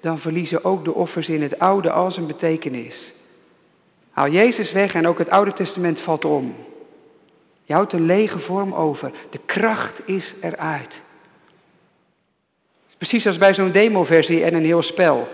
dan 0.02 0.20
verliezen 0.20 0.64
ook 0.64 0.84
de 0.84 0.94
offers 0.94 1.28
in 1.28 1.42
het 1.42 1.60
Oude 1.60 1.92
al 1.92 2.12
zijn 2.12 2.28
betekenis. 2.28 3.14
Haal 4.12 4.30
Jezus 4.30 4.72
weg 4.72 4.94
en 4.94 5.08
ook 5.08 5.18
het 5.18 5.30
Oude 5.30 5.54
Testament 5.54 6.00
valt 6.00 6.26
om. 6.26 6.56
Je 7.64 7.74
houdt 7.74 7.94
een 7.94 8.06
lege 8.06 8.40
vorm 8.40 8.74
over. 8.74 9.12
De 9.30 9.40
kracht 9.46 10.08
is 10.08 10.34
eruit. 10.42 10.94
Precies 12.98 13.26
als 13.26 13.38
bij 13.38 13.54
zo'n 13.54 13.72
demoversie 13.72 14.44
en 14.44 14.54
een 14.54 14.66
heel 14.66 14.84
spel. 14.84 15.28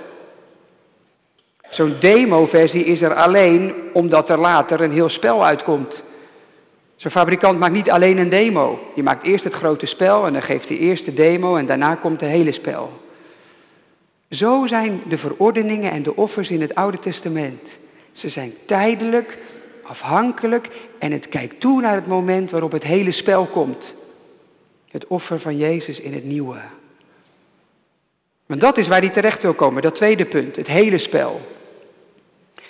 Zo'n 1.69 1.95
demoversie 1.99 2.83
is 2.83 3.01
er 3.01 3.15
alleen 3.15 3.73
omdat 3.93 4.29
er 4.29 4.37
later 4.37 4.81
een 4.81 4.91
heel 4.91 5.09
spel 5.09 5.45
uitkomt. 5.45 6.05
Zo'n 6.97 7.11
fabrikant 7.11 7.59
maakt 7.59 7.73
niet 7.73 7.89
alleen 7.89 8.17
een 8.17 8.29
demo. 8.29 8.79
Die 8.93 9.03
maakt 9.03 9.23
eerst 9.23 9.43
het 9.43 9.53
grote 9.53 9.85
spel 9.85 10.25
en 10.25 10.33
dan 10.33 10.41
geeft 10.41 10.67
hij 10.67 10.77
eerst 10.77 11.05
de 11.05 11.13
demo 11.13 11.55
en 11.55 11.65
daarna 11.65 11.95
komt 11.95 12.21
het 12.21 12.29
hele 12.29 12.51
spel. 12.51 12.91
Zo 14.29 14.67
zijn 14.67 15.01
de 15.07 15.17
verordeningen 15.17 15.91
en 15.91 16.03
de 16.03 16.15
offers 16.15 16.49
in 16.49 16.61
het 16.61 16.75
Oude 16.75 16.99
Testament. 16.99 17.61
Ze 18.11 18.29
zijn 18.29 18.53
tijdelijk, 18.65 19.37
afhankelijk 19.83 20.69
en 20.99 21.11
het 21.11 21.29
kijkt 21.29 21.59
toe 21.59 21.81
naar 21.81 21.95
het 21.95 22.07
moment 22.07 22.51
waarop 22.51 22.71
het 22.71 22.83
hele 22.83 23.11
spel 23.11 23.45
komt. 23.45 23.83
Het 24.89 25.07
offer 25.07 25.39
van 25.39 25.57
Jezus 25.57 25.99
in 25.99 26.13
het 26.13 26.25
nieuwe. 26.25 26.57
Want 28.45 28.61
dat 28.61 28.77
is 28.77 28.87
waar 28.87 29.01
hij 29.01 29.09
terecht 29.09 29.41
wil 29.41 29.53
komen, 29.53 29.81
dat 29.81 29.95
tweede 29.95 30.25
punt, 30.25 30.55
het 30.55 30.67
hele 30.67 30.97
spel. 30.97 31.41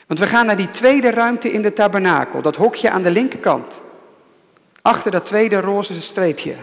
Want 0.08 0.20
we 0.20 0.28
gaan 0.28 0.46
naar 0.46 0.58
die 0.58 0.72
tweede 0.72 1.10
ruimte 1.10 1.52
in 1.52 1.62
de 1.62 1.74
tabernakel, 1.74 2.42
dat 2.42 2.56
hokje 2.56 2.90
aan 2.90 3.04
de 3.04 3.12
linkerkant. 3.12 3.66
Achter 4.88 5.12
dat 5.12 5.26
tweede 5.26 5.60
roze 5.60 6.02
streepje. 6.02 6.56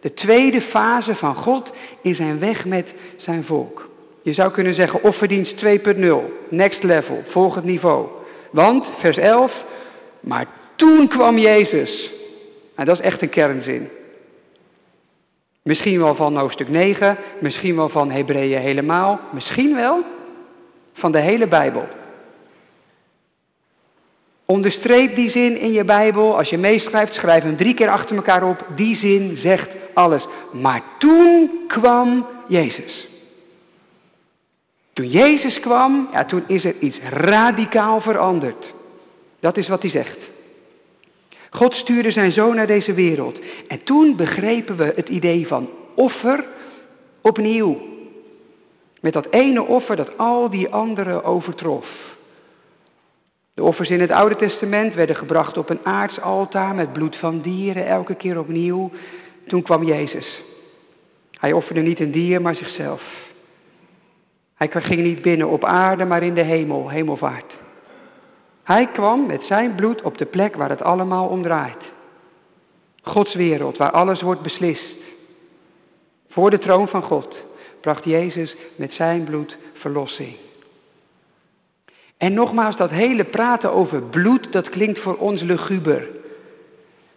De 0.00 0.12
tweede 0.12 0.60
fase 0.60 1.14
van 1.14 1.34
God 1.34 1.70
in 2.02 2.14
zijn 2.14 2.38
weg 2.38 2.64
met 2.64 2.86
zijn 3.16 3.44
volk. 3.44 3.88
Je 4.22 4.32
zou 4.32 4.52
kunnen 4.52 4.74
zeggen 4.74 5.02
offerdienst 5.02 5.64
2.0, 5.64 6.02
next 6.48 6.82
level, 6.82 7.22
volgend 7.28 7.64
niveau. 7.64 8.08
Want, 8.50 8.86
vers 8.98 9.16
11, 9.16 9.52
maar 10.20 10.46
toen 10.76 11.08
kwam 11.08 11.38
Jezus. 11.38 12.10
En 12.74 12.84
dat 12.84 12.98
is 12.98 13.04
echt 13.04 13.22
een 13.22 13.28
kernzin. 13.28 13.88
Misschien 15.62 15.98
wel 15.98 16.14
van 16.14 16.36
hoofdstuk 16.36 16.68
9, 16.68 17.16
misschien 17.40 17.76
wel 17.76 17.88
van 17.88 18.10
Hebreeën 18.10 18.60
helemaal, 18.60 19.20
misschien 19.32 19.74
wel 19.74 20.02
van 20.92 21.12
de 21.12 21.20
hele 21.20 21.46
Bijbel. 21.46 21.84
Onderstreep 24.46 25.14
die 25.14 25.30
zin 25.30 25.58
in 25.58 25.72
je 25.72 25.84
Bijbel. 25.84 26.36
Als 26.36 26.48
je 26.48 26.58
meeschrijft, 26.58 27.14
schrijf 27.14 27.42
hem 27.42 27.56
drie 27.56 27.74
keer 27.74 27.88
achter 27.88 28.16
elkaar 28.16 28.48
op. 28.48 28.66
Die 28.76 28.96
zin 28.96 29.36
zegt 29.36 29.68
alles. 29.94 30.26
Maar 30.52 30.82
toen 30.98 31.50
kwam 31.66 32.26
Jezus. 32.48 33.08
Toen 34.92 35.08
Jezus 35.08 35.60
kwam, 35.60 36.08
ja, 36.12 36.24
toen 36.24 36.44
is 36.46 36.64
er 36.64 36.74
iets 36.78 36.98
radicaal 37.10 38.00
veranderd. 38.00 38.74
Dat 39.40 39.56
is 39.56 39.68
wat 39.68 39.82
hij 39.82 39.90
zegt. 39.90 40.18
God 41.50 41.74
stuurde 41.74 42.10
zijn 42.10 42.32
zoon 42.32 42.54
naar 42.54 42.66
deze 42.66 42.92
wereld. 42.92 43.38
En 43.68 43.82
toen 43.84 44.16
begrepen 44.16 44.76
we 44.76 44.92
het 44.96 45.08
idee 45.08 45.46
van 45.46 45.68
offer 45.94 46.44
opnieuw. 47.20 47.78
Met 49.00 49.12
dat 49.12 49.26
ene 49.30 49.62
offer 49.62 49.96
dat 49.96 50.18
al 50.18 50.50
die 50.50 50.68
anderen 50.68 51.24
overtrof. 51.24 52.13
De 53.54 53.62
offers 53.62 53.88
in 53.88 54.00
het 54.00 54.10
Oude 54.10 54.36
Testament 54.36 54.94
werden 54.94 55.16
gebracht 55.16 55.56
op 55.56 55.70
een 55.70 55.84
aardsaltaar 55.84 56.74
met 56.74 56.92
bloed 56.92 57.16
van 57.16 57.40
dieren 57.40 57.86
elke 57.86 58.14
keer 58.14 58.38
opnieuw. 58.38 58.90
Toen 59.46 59.62
kwam 59.62 59.84
Jezus. 59.84 60.42
Hij 61.30 61.52
offerde 61.52 61.80
niet 61.80 62.00
een 62.00 62.10
dier, 62.10 62.42
maar 62.42 62.54
zichzelf. 62.54 63.02
Hij 64.54 64.68
ging 64.70 65.02
niet 65.02 65.22
binnen 65.22 65.48
op 65.48 65.64
aarde, 65.64 66.04
maar 66.04 66.22
in 66.22 66.34
de 66.34 66.42
hemel, 66.42 66.88
hemelvaart. 66.88 67.52
Hij 68.62 68.88
kwam 68.92 69.26
met 69.26 69.42
zijn 69.42 69.74
bloed 69.74 70.02
op 70.02 70.18
de 70.18 70.26
plek 70.26 70.56
waar 70.56 70.70
het 70.70 70.82
allemaal 70.82 71.28
om 71.28 71.42
draait. 71.42 71.92
Gods 73.02 73.34
wereld, 73.34 73.76
waar 73.76 73.90
alles 73.90 74.22
wordt 74.22 74.42
beslist. 74.42 74.94
Voor 76.28 76.50
de 76.50 76.58
troon 76.58 76.88
van 76.88 77.02
God 77.02 77.36
bracht 77.80 78.04
Jezus 78.04 78.56
met 78.76 78.92
zijn 78.92 79.24
bloed 79.24 79.56
verlossing. 79.72 80.36
En 82.18 82.34
nogmaals, 82.34 82.76
dat 82.76 82.90
hele 82.90 83.24
praten 83.24 83.72
over 83.72 84.02
bloed, 84.02 84.52
dat 84.52 84.68
klinkt 84.68 85.00
voor 85.00 85.16
ons 85.16 85.42
luguber. 85.42 86.08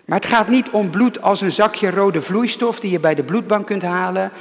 Maar 0.06 0.20
het 0.20 0.30
gaat 0.30 0.48
niet 0.48 0.70
om 0.70 0.90
bloed 0.90 1.22
als 1.22 1.42
een 1.42 1.52
zakje 1.52 1.90
rode 1.90 2.22
vloeistof 2.22 2.80
die 2.80 2.92
je 2.92 3.00
bij 3.00 3.16
de 3.16 3.24
bloedbank 3.24 3.66
kunt 3.66 3.82
halen. 3.82 4.32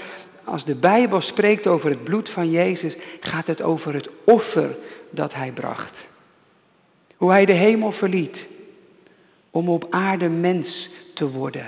Als 0.45 0.65
de 0.65 0.75
Bijbel 0.75 1.21
spreekt 1.21 1.67
over 1.67 1.91
het 1.91 2.05
bloed 2.05 2.31
van 2.31 2.51
Jezus, 2.51 2.95
gaat 3.21 3.47
het 3.47 3.63
over 3.63 3.95
het 3.95 4.09
offer 4.25 4.77
dat 5.11 5.35
hij 5.35 5.53
bracht. 5.53 5.95
Hoe 7.17 7.31
hij 7.31 7.45
de 7.45 7.53
hemel 7.53 7.93
verliet 7.93 8.37
om 9.51 9.69
op 9.69 9.87
aarde 9.91 10.29
mens 10.29 10.91
te 11.15 11.31
worden. 11.31 11.67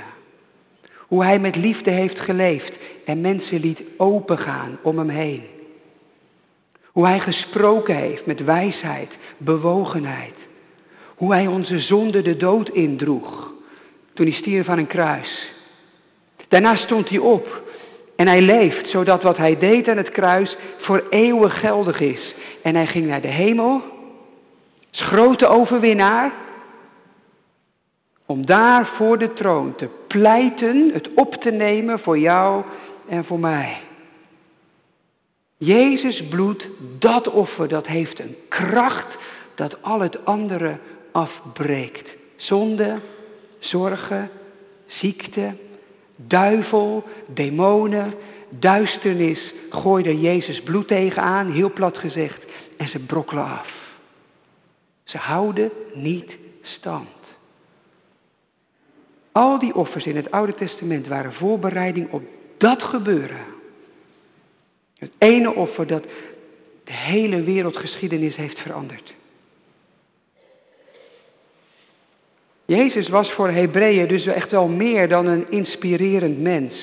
Hoe 0.98 1.24
hij 1.24 1.38
met 1.38 1.56
liefde 1.56 1.90
heeft 1.90 2.18
geleefd 2.18 2.72
en 3.04 3.20
mensen 3.20 3.60
liet 3.60 3.80
opengaan 3.96 4.78
om 4.82 4.98
hem 4.98 5.08
heen. 5.08 5.42
Hoe 6.98 7.06
hij 7.06 7.20
gesproken 7.20 7.96
heeft 7.96 8.26
met 8.26 8.44
wijsheid, 8.44 9.10
bewogenheid. 9.36 10.34
Hoe 11.16 11.32
hij 11.32 11.46
onze 11.46 11.78
zonde 11.78 12.22
de 12.22 12.36
dood 12.36 12.68
indroeg 12.68 13.52
toen 14.14 14.26
hij 14.26 14.34
stierf 14.34 14.68
aan 14.68 14.78
een 14.78 14.86
kruis. 14.86 15.50
Daarna 16.48 16.76
stond 16.76 17.08
hij 17.08 17.18
op 17.18 17.62
en 18.16 18.26
hij 18.26 18.40
leeft 18.40 18.90
zodat 18.90 19.22
wat 19.22 19.36
hij 19.36 19.58
deed 19.58 19.88
aan 19.88 19.96
het 19.96 20.10
kruis 20.10 20.56
voor 20.78 21.06
eeuwig 21.10 21.60
geldig 21.60 22.00
is. 22.00 22.34
En 22.62 22.74
hij 22.74 22.86
ging 22.86 23.06
naar 23.06 23.20
de 23.20 23.28
hemel, 23.28 23.82
als 24.90 25.02
grote 25.02 25.46
overwinnaar, 25.46 26.32
om 28.26 28.46
daar 28.46 28.86
voor 28.96 29.18
de 29.18 29.32
troon 29.32 29.74
te 29.74 29.88
pleiten, 30.08 30.90
het 30.92 31.08
op 31.14 31.34
te 31.34 31.50
nemen 31.50 31.98
voor 31.98 32.18
jou 32.18 32.64
en 33.08 33.24
voor 33.24 33.38
mij. 33.38 33.86
Jezus 35.58 36.28
bloed, 36.28 36.66
dat 36.98 37.28
offer, 37.28 37.68
dat 37.68 37.86
heeft 37.86 38.18
een 38.18 38.36
kracht 38.48 39.16
dat 39.54 39.82
al 39.82 40.00
het 40.00 40.24
andere 40.24 40.78
afbreekt. 41.12 42.08
Zonde, 42.36 43.00
zorgen, 43.58 44.30
ziekte, 44.86 45.54
duivel, 46.16 47.04
demonen, 47.26 48.14
duisternis 48.48 49.52
gooide 49.70 50.20
Jezus 50.20 50.62
bloed 50.62 50.88
tegenaan, 50.88 51.52
heel 51.52 51.72
plat 51.72 51.98
gezegd, 51.98 52.44
en 52.76 52.88
ze 52.88 52.98
brokkelen 52.98 53.44
af. 53.44 53.68
Ze 55.04 55.18
houden 55.18 55.70
niet 55.94 56.36
stand. 56.62 57.08
Al 59.32 59.58
die 59.58 59.74
offers 59.74 60.04
in 60.04 60.16
het 60.16 60.30
Oude 60.30 60.54
Testament 60.54 61.06
waren 61.06 61.32
voorbereiding 61.32 62.10
op 62.10 62.22
dat 62.58 62.82
gebeuren. 62.82 63.56
Het 64.98 65.10
ene 65.18 65.54
offer 65.54 65.86
dat 65.86 66.02
de 66.84 66.92
hele 66.92 67.42
wereldgeschiedenis 67.42 68.36
heeft 68.36 68.58
veranderd. 68.58 69.12
Jezus 72.64 73.08
was 73.08 73.32
voor 73.32 73.50
Hebreeën 73.50 74.08
dus 74.08 74.26
echt 74.26 74.50
wel 74.50 74.68
meer 74.68 75.08
dan 75.08 75.26
een 75.26 75.50
inspirerend 75.50 76.40
mens. 76.40 76.74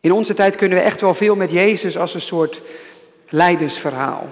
In 0.00 0.12
onze 0.12 0.34
tijd 0.34 0.56
kunnen 0.56 0.78
we 0.78 0.84
echt 0.84 1.00
wel 1.00 1.14
veel 1.14 1.36
met 1.36 1.50
Jezus 1.50 1.96
als 1.96 2.14
een 2.14 2.20
soort 2.20 2.60
leidensverhaal. 3.28 4.28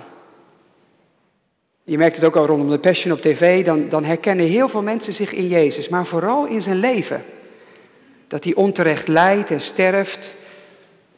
Je 1.85 1.98
merkt 1.98 2.16
het 2.16 2.25
ook 2.25 2.37
al 2.37 2.46
rondom 2.46 2.70
de 2.70 2.79
Passion 2.79 3.12
op 3.12 3.20
tv, 3.20 3.64
dan, 3.64 3.88
dan 3.88 4.05
herkennen 4.05 4.46
heel 4.46 4.68
veel 4.68 4.83
mensen 4.83 5.12
zich 5.12 5.33
in 5.33 5.48
Jezus, 5.48 5.88
maar 5.88 6.07
vooral 6.07 6.46
in 6.46 6.62
zijn 6.62 6.79
leven. 6.79 7.25
Dat 8.29 8.44
hij 8.44 8.55
onterecht 8.55 9.09
lijdt 9.09 9.51
en 9.51 9.61
sterft, 9.61 10.18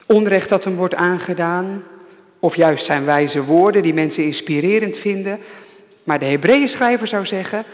onrecht 0.06 0.48
dat 0.48 0.64
hem 0.64 0.76
wordt 0.76 0.94
aangedaan, 0.94 1.82
of 2.40 2.56
juist 2.56 2.84
zijn 2.84 3.04
wijze 3.04 3.44
woorden 3.44 3.82
die 3.82 3.94
mensen 3.94 4.24
inspirerend 4.24 4.96
vinden. 4.96 5.38
Maar 6.04 6.18
de 6.18 6.24
Hebreeën 6.24 6.68
schrijver 6.68 7.08
zou 7.08 7.26
zeggen, 7.26 7.64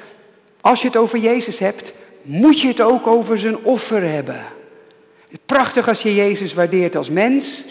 als 0.60 0.80
je 0.80 0.86
het 0.86 0.96
over 0.96 1.18
Jezus 1.18 1.58
hebt, 1.58 1.92
moet 2.22 2.60
je 2.60 2.68
het 2.68 2.80
ook 2.80 3.06
over 3.06 3.38
zijn 3.38 3.64
offer 3.64 4.02
hebben. 4.02 4.44
Prachtig 5.46 5.88
als 5.88 6.00
je 6.00 6.14
Jezus 6.14 6.54
waardeert 6.54 6.96
als 6.96 7.08
mens, 7.08 7.62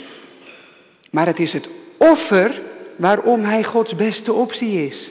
maar 1.12 1.26
het 1.26 1.39
is 1.39 1.54
het 1.54 1.69
offer 1.98 2.62
waarom 2.95 3.43
hij 3.43 3.63
Gods 3.63 3.95
beste 3.95 4.34
optie 4.34 4.86
is. 4.86 5.10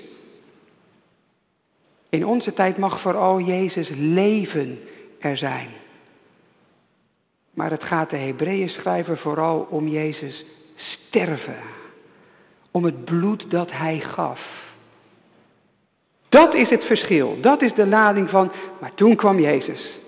In 2.11 2.27
onze 2.27 2.53
tijd 2.53 2.79
mag 2.79 3.01
vooral 3.01 3.41
Jezus 3.41 3.89
leven 3.97 4.79
er 5.19 5.37
zijn. 5.37 5.69
Maar 7.59 7.71
het 7.71 7.85
gaat 7.85 8.11
de 8.11 8.17
Hebreeën 8.17 8.69
schrijver 8.69 9.19
vooral 9.19 9.67
om 9.71 9.89
Jezus 9.89 10.45
sterven. 10.77 11.57
Om 12.71 12.85
het 12.85 13.05
bloed 13.05 13.51
dat 13.51 13.71
hij 13.71 14.01
gaf. 14.01 14.41
Dat 16.29 16.55
is 16.55 16.69
het 16.71 16.85
verschil. 16.85 17.41
Dat 17.41 17.63
is 17.63 17.75
de 17.75 17.87
lading 17.87 18.31
van, 18.31 18.53
maar 18.81 18.95
toen 18.95 19.17
kwam 19.17 19.41
Jezus. 19.41 19.99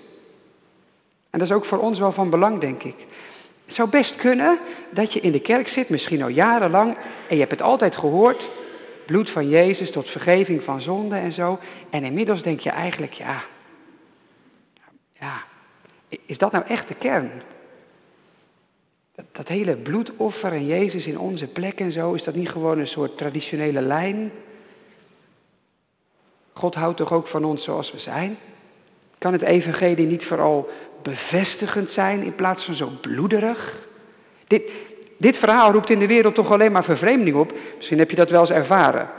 En 1.29 1.39
dat 1.39 1.47
is 1.47 1.53
ook 1.53 1.65
voor 1.65 1.79
ons 1.79 1.99
wel 1.99 2.11
van 2.11 2.29
belang, 2.29 2.59
denk 2.59 2.83
ik. 2.83 2.95
Het 3.65 3.75
zou 3.75 3.89
best 3.89 4.15
kunnen 4.15 4.59
dat 4.91 5.13
je 5.13 5.19
in 5.19 5.31
de 5.31 5.41
kerk 5.41 5.67
zit, 5.67 5.89
misschien 5.89 6.21
al 6.21 6.29
jarenlang, 6.29 6.97
en 7.29 7.35
je 7.35 7.39
hebt 7.39 7.51
het 7.51 7.61
altijd 7.61 7.95
gehoord. 7.95 8.49
bloed 9.05 9.29
van 9.29 9.49
Jezus 9.49 9.91
tot 9.91 10.09
vergeving 10.09 10.63
van 10.63 10.81
zonde 10.81 11.15
en 11.15 11.31
zo. 11.31 11.59
En 11.89 12.03
inmiddels 12.03 12.41
denk 12.41 12.59
je 12.59 12.69
eigenlijk, 12.69 13.13
ja, 13.13 13.43
ja, 15.19 15.49
is 16.25 16.37
dat 16.37 16.51
nou 16.51 16.65
echt 16.67 16.87
de 16.87 16.95
kern? 16.95 17.31
Dat, 19.15 19.25
dat 19.31 19.47
hele 19.47 19.75
bloedoffer 19.75 20.51
en 20.51 20.65
Jezus 20.65 21.05
in 21.05 21.19
onze 21.19 21.47
plek 21.47 21.79
en 21.79 21.91
zo, 21.91 22.13
is 22.13 22.23
dat 22.23 22.35
niet 22.35 22.49
gewoon 22.49 22.79
een 22.79 22.87
soort 22.87 23.17
traditionele 23.17 23.81
lijn? 23.81 24.31
God 26.53 26.75
houdt 26.75 26.97
toch 26.97 27.11
ook 27.11 27.27
van 27.27 27.43
ons 27.43 27.63
zoals 27.63 27.91
we 27.91 27.99
zijn? 27.99 28.37
Kan 29.17 29.33
het 29.33 29.41
evangelie 29.41 30.05
niet 30.05 30.25
vooral 30.25 30.69
bevestigend 31.03 31.89
zijn 31.89 32.23
in 32.23 32.35
plaats 32.35 32.65
van 32.65 32.75
zo 32.75 32.91
bloederig? 33.01 33.87
Dit, 34.47 34.63
dit 35.17 35.37
verhaal 35.37 35.71
roept 35.71 35.89
in 35.89 35.99
de 35.99 36.07
wereld 36.07 36.35
toch 36.35 36.51
alleen 36.51 36.71
maar 36.71 36.83
vervreemding 36.83 37.35
op. 37.35 37.53
Misschien 37.77 37.99
heb 37.99 38.09
je 38.09 38.15
dat 38.15 38.29
wel 38.29 38.41
eens 38.41 38.49
ervaren. 38.49 39.09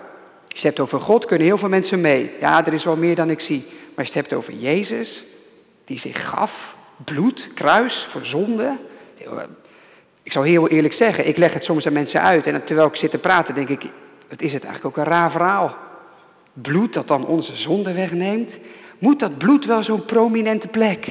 Als 0.49 0.61
je 0.61 0.69
het 0.69 0.77
hebt 0.77 0.81
over 0.81 1.01
God, 1.01 1.25
kunnen 1.25 1.47
heel 1.47 1.59
veel 1.59 1.69
mensen 1.69 2.01
mee. 2.01 2.31
Ja, 2.41 2.67
er 2.67 2.73
is 2.73 2.85
wel 2.85 2.97
meer 2.97 3.15
dan 3.15 3.31
ik 3.31 3.41
zie. 3.41 3.65
Maar 3.67 4.05
als 4.05 4.07
je 4.07 4.13
het 4.13 4.29
hebt 4.29 4.33
over 4.33 4.53
Jezus, 4.53 5.25
die 5.85 5.99
zich 5.99 6.29
gaf, 6.29 6.75
bloed, 7.05 7.49
kruis, 7.55 8.07
voor 8.11 8.25
zonde. 8.25 8.77
Ik 10.23 10.33
zou 10.33 10.49
heel 10.49 10.69
eerlijk 10.69 10.95
zeggen, 10.95 11.29
ik 11.29 11.37
leg 11.37 11.53
het 11.53 11.65
soms 11.65 11.87
aan 11.87 11.93
mensen 11.93 12.23
uit. 12.23 12.47
En 12.47 12.65
terwijl 12.65 12.89
ik 12.89 12.97
zit 12.97 13.11
te 13.11 13.19
praten, 13.19 13.55
denk 13.55 13.69
ik, 13.69 13.83
het 14.29 14.43
is 14.43 14.53
het 14.53 14.65
eigenlijk 14.65 14.99
ook 14.99 15.05
een 15.05 15.13
raar 15.13 15.31
verhaal. 15.31 15.77
Bloed 16.53 16.93
dat 16.93 17.09
dan 17.09 17.27
onze 17.27 17.57
zonde 17.57 17.93
wegneemt. 17.93 18.51
Moet 18.99 19.19
dat 19.19 19.39
bloed 19.39 19.65
wel 19.65 19.83
zo'n 19.83 20.05
prominente 20.05 20.67
plek? 20.67 21.09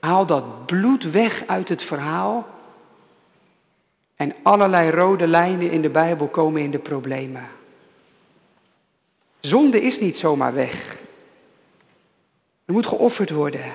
Haal 0.00 0.26
dat 0.26 0.66
bloed 0.66 1.10
weg 1.10 1.42
uit 1.46 1.68
het 1.68 1.82
verhaal. 1.82 2.46
En 4.16 4.34
allerlei 4.42 4.90
rode 4.90 5.26
lijnen 5.26 5.70
in 5.70 5.82
de 5.82 5.90
Bijbel 5.90 6.28
komen 6.28 6.62
in 6.62 6.70
de 6.70 6.78
problemen. 6.78 7.48
Zonde 9.40 9.80
is 9.80 10.00
niet 10.00 10.16
zomaar 10.16 10.54
weg. 10.54 11.02
Er 12.66 12.72
moet 12.72 12.86
geofferd 12.86 13.30
worden. 13.30 13.72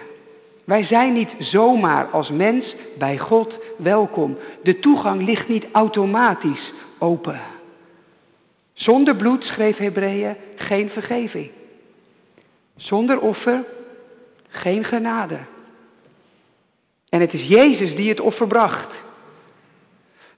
Wij 0.65 0.83
zijn 0.83 1.13
niet 1.13 1.35
zomaar 1.39 2.09
als 2.09 2.29
mens 2.29 2.75
bij 2.97 3.17
God 3.17 3.53
welkom. 3.77 4.37
De 4.63 4.79
toegang 4.79 5.21
ligt 5.25 5.47
niet 5.47 5.65
automatisch 5.71 6.73
open. 6.97 7.41
Zonder 8.73 9.15
bloed, 9.15 9.43
schreef 9.43 9.77
Hebreeën, 9.77 10.35
geen 10.55 10.89
vergeving. 10.89 11.51
Zonder 12.75 13.19
offer, 13.19 13.65
geen 14.47 14.83
genade. 14.83 15.37
En 17.09 17.21
het 17.21 17.33
is 17.33 17.47
Jezus 17.47 17.95
die 17.95 18.09
het 18.09 18.19
offer 18.19 18.47
bracht. 18.47 18.93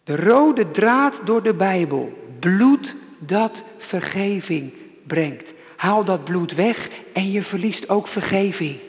De 0.03 0.15
rode 0.15 0.71
draad 0.71 1.13
door 1.23 1.43
de 1.43 1.53
Bijbel. 1.53 2.13
Bloed 2.39 2.95
dat 3.19 3.53
vergeving 3.77 4.73
brengt. 5.07 5.50
Haal 5.81 6.03
dat 6.03 6.23
bloed 6.23 6.53
weg 6.53 6.89
en 7.13 7.31
je 7.31 7.43
verliest 7.43 7.89
ook 7.89 8.07
vergeving. 8.07 8.79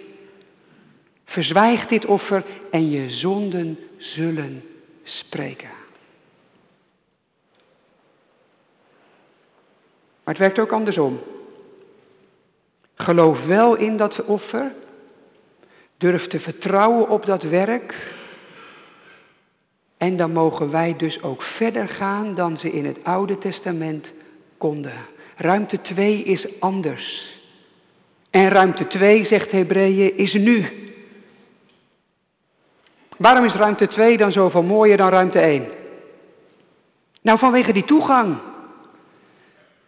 Verzwijg 1.24 1.86
dit 1.86 2.04
offer 2.04 2.44
en 2.70 2.90
je 2.90 3.10
zonden 3.10 3.78
zullen 3.96 4.64
spreken. 5.02 5.70
Maar 10.24 10.34
het 10.34 10.38
werkt 10.38 10.58
ook 10.58 10.72
andersom. 10.72 11.20
Geloof 12.94 13.44
wel 13.44 13.76
in 13.76 13.96
dat 13.96 14.24
offer 14.24 14.72
Durf 15.98 16.26
te 16.26 16.40
vertrouwen 16.40 17.08
op 17.08 17.24
dat 17.24 17.42
werk. 17.42 18.14
En 19.96 20.16
dan 20.16 20.32
mogen 20.32 20.70
wij 20.70 20.96
dus 20.96 21.22
ook 21.22 21.42
verder 21.42 21.88
gaan 21.88 22.34
dan 22.34 22.58
ze 22.58 22.72
in 22.72 22.84
het 22.84 23.04
Oude 23.04 23.38
Testament 23.38 24.06
konden. 24.58 25.20
Ruimte 25.36 25.80
2 25.80 26.22
is 26.22 26.60
anders. 26.60 27.30
En 28.30 28.48
ruimte 28.48 28.86
2, 28.86 29.24
zegt 29.26 29.50
Hebreeën, 29.50 30.16
is 30.16 30.32
nu. 30.32 30.66
Waarom 33.16 33.44
is 33.44 33.52
ruimte 33.52 33.88
2 33.88 34.16
dan 34.16 34.32
zoveel 34.32 34.62
mooier 34.62 34.96
dan 34.96 35.08
ruimte 35.08 35.38
1? 35.38 35.66
Nou, 37.22 37.38
vanwege 37.38 37.72
die 37.72 37.84
toegang. 37.84 38.36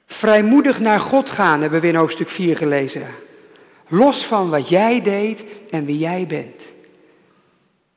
Vrijmoedig 0.06 0.78
naar 0.78 1.00
God 1.00 1.28
gaan, 1.28 1.60
hebben 1.60 1.80
we 1.80 1.86
in 1.86 1.94
hoofdstuk 1.94 2.28
4 2.28 2.56
gelezen. 2.56 3.06
Los 3.88 4.24
van 4.24 4.50
wat 4.50 4.68
jij 4.68 5.02
deed 5.02 5.40
en 5.70 5.84
wie 5.84 5.98
jij 5.98 6.26
bent. 6.26 6.60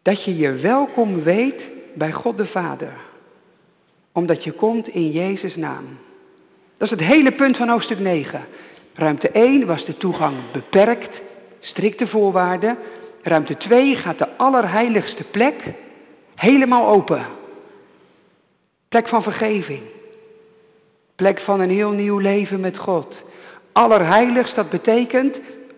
Dat 0.02 0.24
je 0.24 0.38
je 0.38 0.52
welkom 0.52 1.24
weet 1.24 1.62
bij 1.94 2.12
God 2.12 2.38
de 2.38 2.46
Vader. 2.46 2.94
Omdat 4.12 4.44
je 4.44 4.52
komt 4.52 4.88
in 4.88 5.12
Jezus' 5.12 5.56
naam. 5.56 5.86
Dat 6.78 6.92
is 6.92 6.98
het 6.98 7.08
hele 7.08 7.32
punt 7.32 7.58
van 7.58 7.70
hoofdstuk 7.70 8.00
9. 8.00 8.46
Ruimte 8.94 9.30
1 9.30 9.66
was 9.66 9.86
de 9.86 9.98
toegang 9.98 10.36
beperkt, 10.52 11.22
strikte 11.60 12.08
voorwaarden. 12.08 12.78
Ruimte 13.22 13.58
2 13.58 13.96
gaat 13.96 14.18
de 14.18 14.38
allerheiligste 14.38 15.24
plek 15.24 15.56
helemaal 16.36 16.88
open. 16.88 17.26
Plek 18.90 19.08
van 19.08 19.24
vergeving. 19.24 19.82
Plek 21.16 21.40
van 21.40 21.60
een 21.60 21.70
heel 21.70 21.92
nieuw 21.92 22.18
leven 22.18 22.60
met 22.60 22.78
God. 22.78 23.16
Allerheiligst, 23.72 24.56
dat 24.56 24.70
betekent 24.70 25.38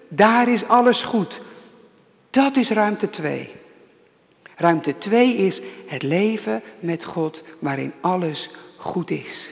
daar 0.09 0.47
is 0.47 0.67
alles 0.67 1.03
goed. 1.03 1.41
Dat 2.29 2.55
is 2.55 2.69
ruimte 2.69 3.09
2. 3.09 3.49
Ruimte 4.55 4.97
2 4.97 5.35
is 5.35 5.61
het 5.87 6.03
leven 6.03 6.63
met 6.79 7.05
God 7.05 7.43
waarin 7.59 7.93
alles 8.01 8.49
goed 8.77 9.09
is. 9.09 9.49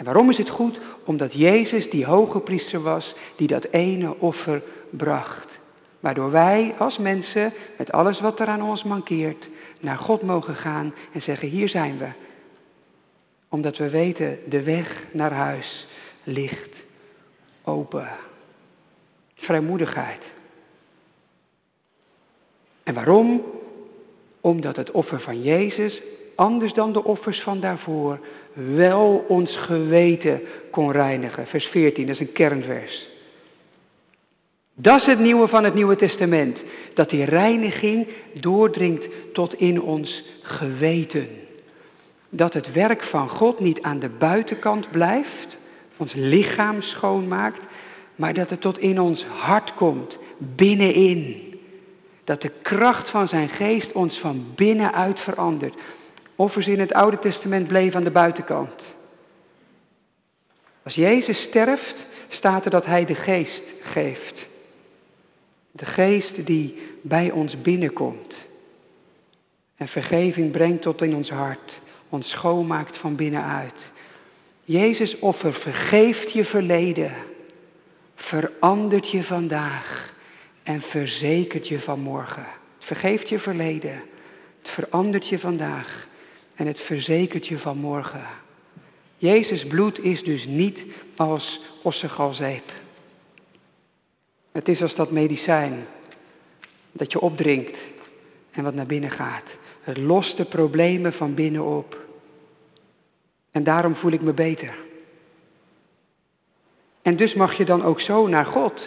En 0.00 0.06
waarom 0.06 0.30
is 0.30 0.38
het 0.38 0.50
goed? 0.50 0.78
Omdat 1.04 1.32
Jezus 1.32 1.90
die 1.90 2.04
hoge 2.04 2.40
priester 2.40 2.82
was 2.82 3.14
die 3.36 3.48
dat 3.48 3.64
ene 3.64 4.18
offer 4.18 4.62
bracht. 4.90 5.48
Waardoor 6.00 6.30
wij 6.30 6.74
als 6.78 6.98
mensen 6.98 7.52
met 7.78 7.92
alles 7.92 8.20
wat 8.20 8.40
er 8.40 8.46
aan 8.46 8.62
ons 8.62 8.82
mankeert 8.82 9.48
naar 9.80 9.98
God 9.98 10.22
mogen 10.22 10.54
gaan 10.54 10.94
en 11.12 11.22
zeggen 11.22 11.48
hier 11.48 11.68
zijn 11.68 11.98
we. 11.98 12.08
Omdat 13.48 13.76
we 13.76 13.90
weten 13.90 14.38
de 14.48 14.62
weg 14.62 15.04
naar 15.12 15.32
huis 15.32 15.86
ligt 16.24 16.74
open. 17.64 18.08
Vrijmoedigheid. 19.34 20.22
En 22.82 22.94
waarom? 22.94 23.42
Omdat 24.40 24.76
het 24.76 24.90
offer 24.90 25.20
van 25.20 25.42
Jezus, 25.42 26.02
anders 26.34 26.72
dan 26.72 26.92
de 26.92 27.04
offers 27.04 27.40
van 27.40 27.60
daarvoor, 27.60 28.18
wel 28.54 29.24
ons 29.28 29.56
geweten 29.56 30.40
kon 30.70 30.92
reinigen. 30.92 31.46
Vers 31.46 31.66
14, 31.66 32.06
dat 32.06 32.14
is 32.14 32.20
een 32.20 32.32
kernvers. 32.32 33.08
Dat 34.74 35.00
is 35.00 35.06
het 35.06 35.18
nieuwe 35.18 35.48
van 35.48 35.64
het 35.64 35.74
Nieuwe 35.74 35.96
Testament. 35.96 36.58
Dat 36.94 37.10
die 37.10 37.24
reiniging 37.24 38.08
doordringt 38.32 39.04
tot 39.32 39.54
in 39.54 39.82
ons 39.82 40.24
geweten. 40.42 41.28
Dat 42.28 42.52
het 42.52 42.72
werk 42.72 43.02
van 43.02 43.28
God 43.28 43.60
niet 43.60 43.82
aan 43.82 43.98
de 43.98 44.08
buitenkant 44.08 44.90
blijft, 44.90 45.56
ons 45.96 46.12
lichaam 46.14 46.82
schoonmaakt, 46.82 47.60
maar 48.16 48.34
dat 48.34 48.50
het 48.50 48.60
tot 48.60 48.78
in 48.78 49.00
ons 49.00 49.24
hart 49.24 49.74
komt, 49.74 50.16
binnenin. 50.38 51.36
Dat 52.24 52.42
de 52.42 52.50
kracht 52.62 53.10
van 53.10 53.28
zijn 53.28 53.48
geest 53.48 53.92
ons 53.92 54.18
van 54.18 54.44
binnenuit 54.54 55.18
verandert. 55.18 55.74
Offers 56.40 56.66
in 56.66 56.80
het 56.80 56.92
Oude 56.92 57.18
Testament 57.18 57.68
bleven 57.68 57.96
aan 57.96 58.04
de 58.04 58.10
buitenkant. 58.10 58.82
Als 60.82 60.94
Jezus 60.94 61.42
sterft, 61.42 61.94
staat 62.28 62.64
er 62.64 62.70
dat 62.70 62.84
Hij 62.84 63.04
de 63.04 63.14
geest 63.14 63.62
geeft. 63.80 64.34
De 65.72 65.84
geest 65.84 66.46
die 66.46 66.82
bij 67.02 67.30
ons 67.30 67.60
binnenkomt. 67.60 68.34
En 69.76 69.88
vergeving 69.88 70.50
brengt 70.50 70.82
tot 70.82 71.02
in 71.02 71.14
ons 71.14 71.30
hart. 71.30 71.72
Ons 72.08 72.30
schoonmaakt 72.30 72.98
van 72.98 73.16
binnenuit. 73.16 73.76
Jezus 74.64 75.18
offer 75.18 75.52
vergeeft 75.52 76.32
je 76.32 76.44
verleden 76.44 77.12
verandert 78.14 79.10
je 79.10 79.24
vandaag 79.24 80.14
en 80.62 80.82
verzekert 80.82 81.68
je 81.68 81.80
van 81.80 82.00
morgen. 82.00 82.46
Vergeeft 82.78 83.28
je 83.28 83.38
verleden, 83.38 84.02
het 84.62 84.70
verandert 84.70 85.28
je 85.28 85.38
vandaag 85.38 86.08
en 86.60 86.66
het 86.66 86.80
verzekert 86.80 87.46
je 87.46 87.58
van 87.58 87.78
morgen. 87.78 88.26
Jezus 89.16 89.66
bloed 89.66 89.98
is 89.98 90.22
dus 90.22 90.46
niet 90.46 90.78
als 91.16 91.60
ossegalzeep. 91.82 92.72
Het 94.52 94.68
is 94.68 94.82
als 94.82 94.94
dat 94.94 95.10
medicijn 95.10 95.86
dat 96.92 97.12
je 97.12 97.20
opdrinkt 97.20 97.76
en 98.50 98.64
wat 98.64 98.74
naar 98.74 98.86
binnen 98.86 99.10
gaat. 99.10 99.44
Het 99.82 99.96
lost 99.96 100.36
de 100.36 100.44
problemen 100.44 101.12
van 101.12 101.34
binnen 101.34 101.64
op. 101.64 101.96
En 103.50 103.64
daarom 103.64 103.94
voel 103.94 104.12
ik 104.12 104.20
me 104.20 104.32
beter. 104.32 104.74
En 107.02 107.16
dus 107.16 107.34
mag 107.34 107.56
je 107.56 107.64
dan 107.64 107.82
ook 107.82 108.00
zo 108.00 108.26
naar 108.26 108.46
God. 108.46 108.80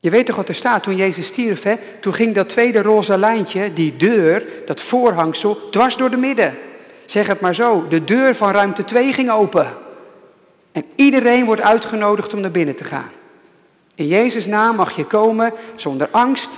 Je 0.00 0.10
weet 0.10 0.26
toch 0.26 0.36
wat 0.36 0.48
er 0.48 0.54
staat 0.54 0.82
toen 0.82 0.96
Jezus 0.96 1.26
stierf, 1.26 1.62
hè? 1.62 1.74
Toen 2.00 2.14
ging 2.14 2.34
dat 2.34 2.48
tweede 2.48 2.82
roze 2.82 3.18
lijntje, 3.18 3.72
die 3.72 3.96
deur, 3.96 4.44
dat 4.66 4.82
voorhangsel, 4.82 5.70
dwars 5.70 5.96
door 5.96 6.10
de 6.10 6.16
midden. 6.16 6.58
Zeg 7.06 7.26
het 7.26 7.40
maar 7.40 7.54
zo, 7.54 7.88
de 7.88 8.04
deur 8.04 8.36
van 8.36 8.50
ruimte 8.50 8.84
2 8.84 9.12
ging 9.12 9.30
open. 9.30 9.76
En 10.72 10.84
iedereen 10.94 11.44
wordt 11.44 11.62
uitgenodigd 11.62 12.34
om 12.34 12.40
naar 12.40 12.50
binnen 12.50 12.76
te 12.76 12.84
gaan. 12.84 13.10
In 13.94 14.06
Jezus' 14.06 14.46
naam 14.46 14.76
mag 14.76 14.96
je 14.96 15.04
komen 15.04 15.52
zonder 15.76 16.08
angst 16.10 16.48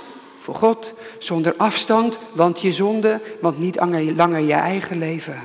voor 0.41 0.55
God, 0.55 0.93
zonder 1.19 1.53
afstand, 1.57 2.17
want 2.33 2.61
je 2.61 2.73
zonde, 2.73 3.21
want 3.41 3.57
niet 3.57 3.75
langer 4.15 4.39
je 4.39 4.53
eigen 4.53 4.97
leven. 4.97 5.39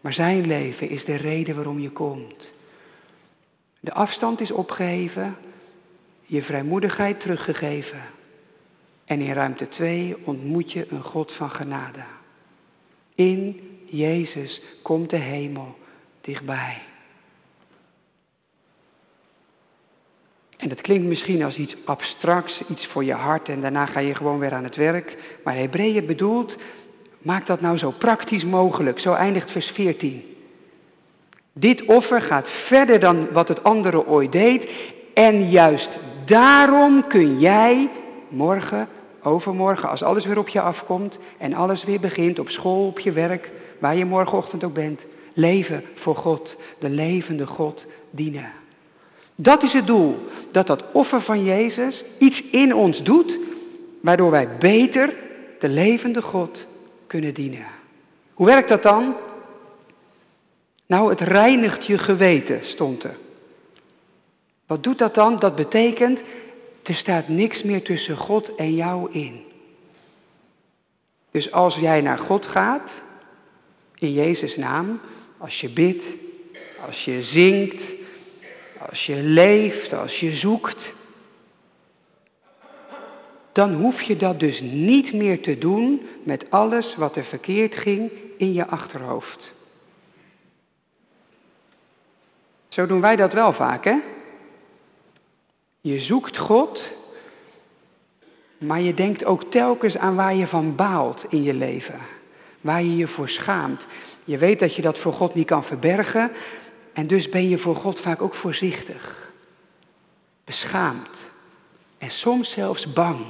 Maar 0.00 0.12
zijn 0.12 0.46
leven 0.46 0.88
is 0.88 1.04
de 1.04 1.16
reden 1.16 1.54
waarom 1.54 1.80
je 1.80 1.90
komt. 1.90 2.52
De 3.80 3.92
afstand 3.92 4.40
is 4.40 4.50
opgeheven, 4.50 5.36
je 6.26 6.42
vrijmoedigheid 6.42 7.20
teruggegeven. 7.20 8.02
En 9.04 9.20
in 9.20 9.32
ruimte 9.32 9.68
2 9.68 10.16
ontmoet 10.24 10.72
je 10.72 10.86
een 10.90 11.02
God 11.02 11.32
van 11.32 11.50
genade. 11.50 12.02
In 13.14 13.60
Jezus 13.84 14.60
komt 14.82 15.10
de 15.10 15.16
hemel 15.16 15.76
dichtbij. 16.20 16.82
En 20.56 20.68
dat 20.68 20.80
klinkt 20.80 21.06
misschien 21.06 21.42
als 21.42 21.56
iets 21.56 21.76
abstracts, 21.84 22.62
iets 22.70 22.86
voor 22.86 23.04
je 23.04 23.12
hart 23.12 23.48
en 23.48 23.60
daarna 23.60 23.86
ga 23.86 24.00
je 24.00 24.14
gewoon 24.14 24.38
weer 24.38 24.52
aan 24.52 24.64
het 24.64 24.76
werk. 24.76 25.16
Maar 25.44 25.56
Hebreeën 25.56 26.06
bedoelt, 26.06 26.54
maak 27.22 27.46
dat 27.46 27.60
nou 27.60 27.78
zo 27.78 27.90
praktisch 27.90 28.44
mogelijk. 28.44 29.00
Zo 29.00 29.12
eindigt 29.12 29.50
vers 29.50 29.66
14. 29.66 30.22
Dit 31.52 31.84
offer 31.84 32.20
gaat 32.20 32.48
verder 32.66 33.00
dan 33.00 33.32
wat 33.32 33.48
het 33.48 33.62
andere 33.62 34.06
ooit 34.06 34.32
deed. 34.32 34.68
En 35.14 35.50
juist 35.50 35.88
daarom 36.26 37.06
kun 37.06 37.38
jij 37.38 37.90
morgen, 38.28 38.88
overmorgen, 39.22 39.88
als 39.88 40.02
alles 40.02 40.24
weer 40.24 40.38
op 40.38 40.48
je 40.48 40.60
afkomt 40.60 41.16
en 41.38 41.54
alles 41.54 41.84
weer 41.84 42.00
begint 42.00 42.38
op 42.38 42.48
school, 42.48 42.86
op 42.86 42.98
je 42.98 43.12
werk, 43.12 43.50
waar 43.78 43.96
je 43.96 44.04
morgenochtend 44.04 44.64
ook 44.64 44.74
bent, 44.74 45.00
leven 45.32 45.84
voor 45.94 46.16
God, 46.16 46.56
de 46.78 46.88
levende 46.88 47.46
God 47.46 47.84
dienen. 48.10 48.52
Dat 49.34 49.62
is 49.62 49.72
het 49.72 49.86
doel, 49.86 50.16
dat 50.52 50.66
dat 50.66 50.84
offer 50.92 51.22
van 51.22 51.44
Jezus 51.44 52.04
iets 52.18 52.42
in 52.50 52.74
ons 52.74 53.02
doet, 53.02 53.38
waardoor 54.02 54.30
wij 54.30 54.48
beter 54.58 55.14
de 55.60 55.68
levende 55.68 56.22
God 56.22 56.58
kunnen 57.06 57.34
dienen. 57.34 57.66
Hoe 58.34 58.46
werkt 58.46 58.68
dat 58.68 58.82
dan? 58.82 59.14
Nou, 60.86 61.10
het 61.10 61.20
reinigt 61.20 61.86
je 61.86 61.98
geweten, 61.98 62.60
stond 62.62 63.04
er. 63.04 63.16
Wat 64.66 64.82
doet 64.82 64.98
dat 64.98 65.14
dan? 65.14 65.38
Dat 65.38 65.54
betekent, 65.54 66.18
er 66.82 66.94
staat 66.94 67.28
niks 67.28 67.62
meer 67.62 67.82
tussen 67.82 68.16
God 68.16 68.54
en 68.54 68.74
jou 68.74 69.12
in. 69.12 69.44
Dus 71.30 71.52
als 71.52 71.74
jij 71.74 72.00
naar 72.00 72.18
God 72.18 72.44
gaat, 72.44 72.90
in 73.98 74.12
Jezus' 74.12 74.56
naam, 74.56 75.00
als 75.38 75.60
je 75.60 75.68
bidt, 75.68 76.02
als 76.86 77.04
je 77.04 77.22
zingt, 77.22 77.82
als 78.88 79.06
je 79.06 79.14
leeft, 79.14 79.92
als 79.92 80.18
je 80.18 80.36
zoekt, 80.36 80.92
dan 83.52 83.74
hoef 83.74 84.02
je 84.02 84.16
dat 84.16 84.40
dus 84.40 84.60
niet 84.60 85.12
meer 85.12 85.42
te 85.42 85.58
doen 85.58 86.06
met 86.22 86.50
alles 86.50 86.96
wat 86.96 87.16
er 87.16 87.24
verkeerd 87.24 87.74
ging 87.74 88.10
in 88.36 88.52
je 88.52 88.66
achterhoofd. 88.66 89.52
Zo 92.68 92.86
doen 92.86 93.00
wij 93.00 93.16
dat 93.16 93.32
wel 93.32 93.52
vaak, 93.52 93.84
hè? 93.84 93.96
Je 95.84 96.00
zoekt 96.00 96.38
God, 96.38 96.80
maar 98.58 98.80
je 98.80 98.94
denkt 98.94 99.24
ook 99.24 99.50
telkens 99.50 99.96
aan 99.96 100.14
waar 100.14 100.34
je 100.34 100.46
van 100.46 100.76
baalt 100.76 101.24
in 101.28 101.42
je 101.42 101.54
leven. 101.54 101.98
Waar 102.60 102.82
je 102.82 102.96
je 102.96 103.08
voor 103.08 103.28
schaamt. 103.28 103.80
Je 104.24 104.38
weet 104.38 104.58
dat 104.58 104.74
je 104.76 104.82
dat 104.82 104.98
voor 104.98 105.12
God 105.12 105.34
niet 105.34 105.46
kan 105.46 105.64
verbergen. 105.64 106.30
En 106.92 107.06
dus 107.06 107.28
ben 107.28 107.48
je 107.48 107.58
voor 107.58 107.76
God 107.76 108.00
vaak 108.00 108.22
ook 108.22 108.34
voorzichtig. 108.34 109.32
Beschaamd. 110.44 111.10
En 111.98 112.10
soms 112.10 112.52
zelfs 112.52 112.92
bang. 112.92 113.26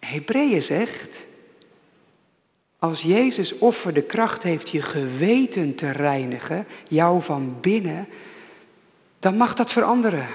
Hebreeën 0.00 0.62
zegt, 0.62 1.10
als 2.78 3.00
Jezus 3.00 3.58
offer 3.58 3.94
de 3.94 4.02
kracht 4.02 4.42
heeft 4.42 4.70
je 4.70 4.82
geweten 4.82 5.74
te 5.74 5.90
reinigen, 5.90 6.66
jou 6.88 7.22
van 7.22 7.60
binnen, 7.60 8.08
dan 9.20 9.36
mag 9.36 9.54
dat 9.54 9.72
veranderen. 9.72 10.28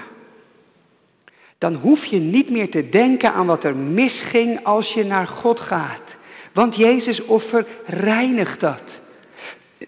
Dan 1.58 1.74
hoef 1.74 2.04
je 2.04 2.18
niet 2.18 2.50
meer 2.50 2.70
te 2.70 2.88
denken 2.88 3.32
aan 3.32 3.46
wat 3.46 3.64
er 3.64 3.76
misging 3.76 4.64
als 4.64 4.92
je 4.92 5.04
naar 5.04 5.26
God 5.26 5.60
gaat. 5.60 6.00
Want 6.52 6.76
Jezus 6.76 7.24
offer 7.24 7.66
reinigt 7.86 8.60
dat. 8.60 8.82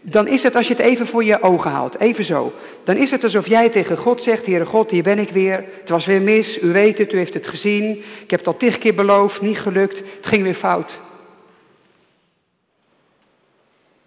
Dan 0.00 0.26
is 0.26 0.42
het 0.42 0.54
als 0.54 0.66
je 0.66 0.74
het 0.74 0.82
even 0.82 1.06
voor 1.06 1.24
je 1.24 1.42
ogen 1.42 1.70
haalt, 1.70 2.00
even 2.00 2.24
zo. 2.24 2.52
Dan 2.84 2.96
is 2.96 3.10
het 3.10 3.24
alsof 3.24 3.46
jij 3.46 3.70
tegen 3.70 3.96
God 3.96 4.22
zegt, 4.22 4.46
Heere 4.46 4.66
God, 4.66 4.90
hier 4.90 5.02
ben 5.02 5.18
ik 5.18 5.30
weer. 5.30 5.64
Het 5.80 5.88
was 5.88 6.06
weer 6.06 6.22
mis, 6.22 6.58
u 6.62 6.72
weet 6.72 6.98
het, 6.98 7.12
u 7.12 7.16
heeft 7.16 7.34
het 7.34 7.46
gezien. 7.46 7.90
Ik 8.22 8.30
heb 8.30 8.38
het 8.38 8.48
al 8.48 8.56
tig 8.56 8.78
keer 8.78 8.94
beloofd, 8.94 9.40
niet 9.40 9.58
gelukt, 9.58 9.96
het 9.96 10.26
ging 10.26 10.42
weer 10.42 10.54
fout. 10.54 11.00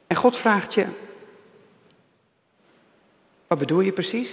En 0.08 0.16
God 0.16 0.38
vraagt 0.38 0.74
je, 0.74 0.86
wat 3.48 3.58
bedoel 3.58 3.80
je 3.80 3.92
precies? 3.92 4.30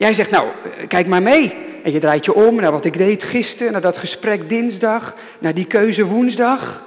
Jij 0.00 0.14
zegt, 0.14 0.30
nou, 0.30 0.50
kijk 0.88 1.06
maar 1.06 1.22
mee. 1.22 1.52
En 1.82 1.92
je 1.92 2.00
draait 2.00 2.24
je 2.24 2.34
om 2.34 2.54
naar 2.54 2.72
wat 2.72 2.84
ik 2.84 2.98
deed 2.98 3.22
gisteren, 3.22 3.72
naar 3.72 3.80
dat 3.80 3.96
gesprek 3.96 4.48
dinsdag, 4.48 5.14
naar 5.38 5.54
die 5.54 5.66
keuze 5.66 6.04
woensdag. 6.04 6.82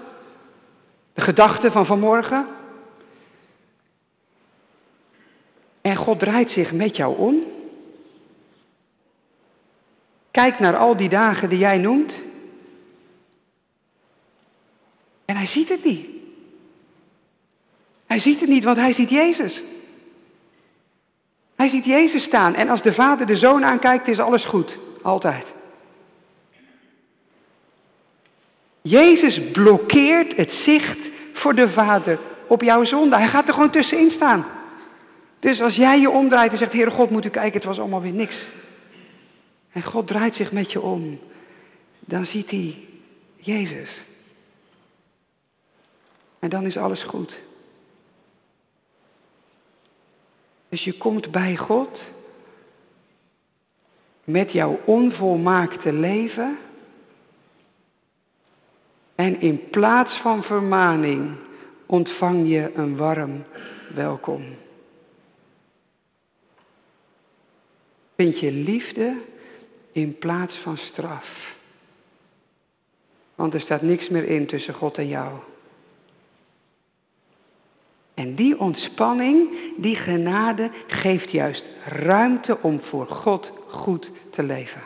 De 1.14 1.22
gedachten 1.22 1.72
van 1.72 1.86
vanmorgen. 1.86 2.48
En 5.82 5.96
God 5.96 6.20
draait 6.20 6.50
zich 6.50 6.72
met 6.72 6.96
jou 6.96 7.18
om. 7.18 7.44
Kijk 10.32 10.60
naar 10.60 10.78
al 10.78 10.98
die 10.98 11.10
dagen 11.10 11.50
die 11.50 11.60
jij 11.60 11.78
noemt. 11.78 12.14
En 15.26 15.36
hij 15.36 15.48
ziet 15.48 15.70
het 15.70 15.84
niet. 15.84 16.06
Hij 18.08 18.20
ziet 18.20 18.40
het 18.40 18.50
niet, 18.50 18.64
want 18.64 18.78
hij 18.78 18.94
ziet 18.94 19.10
Jezus. 19.10 19.62
Hij 21.64 21.72
ziet 21.72 21.86
Jezus 21.86 22.24
staan 22.24 22.56
en 22.56 22.70
als 22.70 22.82
de 22.82 22.94
vader 22.94 23.26
de 23.26 23.36
zoon 23.36 23.66
aankijkt, 23.66 24.08
is 24.08 24.20
alles 24.20 24.46
goed. 24.46 24.78
Altijd. 25.02 25.46
Jezus 28.82 29.52
blokkeert 29.52 30.36
het 30.36 30.52
zicht 30.66 30.98
voor 31.34 31.56
de 31.56 31.70
vader 31.70 32.20
op 32.48 32.62
jouw 32.62 32.86
zonde. 32.86 33.18
Hij 33.18 33.28
gaat 33.28 33.48
er 33.48 33.54
gewoon 33.54 33.70
tussenin 33.70 34.12
staan. 34.12 34.46
Dus 35.40 35.62
als 35.62 35.76
jij 35.76 36.00
je 36.00 36.10
omdraait 36.10 36.52
en 36.52 36.58
zegt, 36.58 36.72
Heere 36.72 36.92
God, 36.92 37.10
moet 37.10 37.26
u 37.26 37.30
kijken, 37.30 37.54
het 37.54 37.68
was 37.68 37.80
allemaal 37.80 38.02
weer 38.02 38.12
niks. 38.12 38.36
En 39.72 39.84
God 39.84 40.08
draait 40.08 40.36
zich 40.36 40.52
met 40.52 40.72
je 40.72 40.82
om. 40.82 41.20
Dan 42.00 42.26
ziet 42.26 42.50
hij 42.50 42.76
Jezus. 43.36 43.90
En 46.40 46.50
dan 46.50 46.66
is 46.66 46.78
alles 46.78 47.04
goed. 47.04 47.34
Dus 50.74 50.84
je 50.84 50.98
komt 50.98 51.32
bij 51.32 51.58
God 51.58 52.00
met 54.24 54.52
jouw 54.52 54.80
onvolmaakte 54.86 55.94
leven. 55.94 56.58
En 59.16 59.42
in 59.42 59.70
plaats 59.70 60.22
van 60.22 60.44
vermaning 60.44 61.36
ontvang 61.86 62.50
je 62.50 62.72
een 62.76 62.98
warm 62.98 63.44
welkom. 63.96 64.44
Vind 68.16 68.40
je 68.40 68.52
liefde 68.52 69.22
in 69.92 70.18
plaats 70.18 70.58
van 70.58 70.78
straf. 70.78 71.56
Want 73.36 73.54
er 73.54 73.62
staat 73.62 73.82
niks 73.82 74.10
meer 74.10 74.26
in 74.26 74.48
tussen 74.48 74.74
God 74.74 74.98
en 74.98 75.08
jou. 75.08 75.40
Die 78.36 78.60
ontspanning, 78.60 79.50
die 79.78 79.96
genade, 79.96 80.70
geeft 80.88 81.32
juist 81.32 81.64
ruimte 81.86 82.58
om 82.62 82.82
voor 82.82 83.08
God 83.08 83.52
goed 83.68 84.10
te 84.32 84.44
leven. 84.44 84.82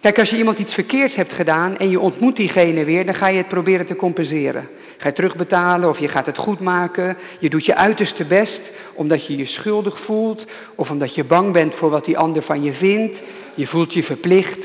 Kijk, 0.00 0.18
als 0.18 0.30
je 0.30 0.36
iemand 0.36 0.58
iets 0.58 0.74
verkeerds 0.74 1.14
hebt 1.14 1.32
gedaan 1.32 1.76
en 1.76 1.90
je 1.90 2.00
ontmoet 2.00 2.36
diegene 2.36 2.84
weer, 2.84 3.04
dan 3.04 3.14
ga 3.14 3.28
je 3.28 3.36
het 3.36 3.48
proberen 3.48 3.86
te 3.86 3.96
compenseren. 3.96 4.68
Ga 4.98 5.08
je 5.08 5.14
terugbetalen 5.14 5.88
of 5.88 5.98
je 5.98 6.08
gaat 6.08 6.26
het 6.26 6.38
goed 6.38 6.60
maken. 6.60 7.16
Je 7.38 7.50
doet 7.50 7.64
je 7.64 7.74
uiterste 7.74 8.24
best 8.24 8.60
omdat 8.94 9.26
je 9.26 9.36
je 9.36 9.46
schuldig 9.46 10.00
voelt 10.00 10.44
of 10.74 10.90
omdat 10.90 11.14
je 11.14 11.24
bang 11.24 11.52
bent 11.52 11.74
voor 11.74 11.90
wat 11.90 12.04
die 12.04 12.18
ander 12.18 12.42
van 12.42 12.62
je 12.62 12.72
vindt. 12.72 13.18
Je 13.54 13.66
voelt 13.66 13.92
je 13.92 14.02
verplicht. 14.02 14.58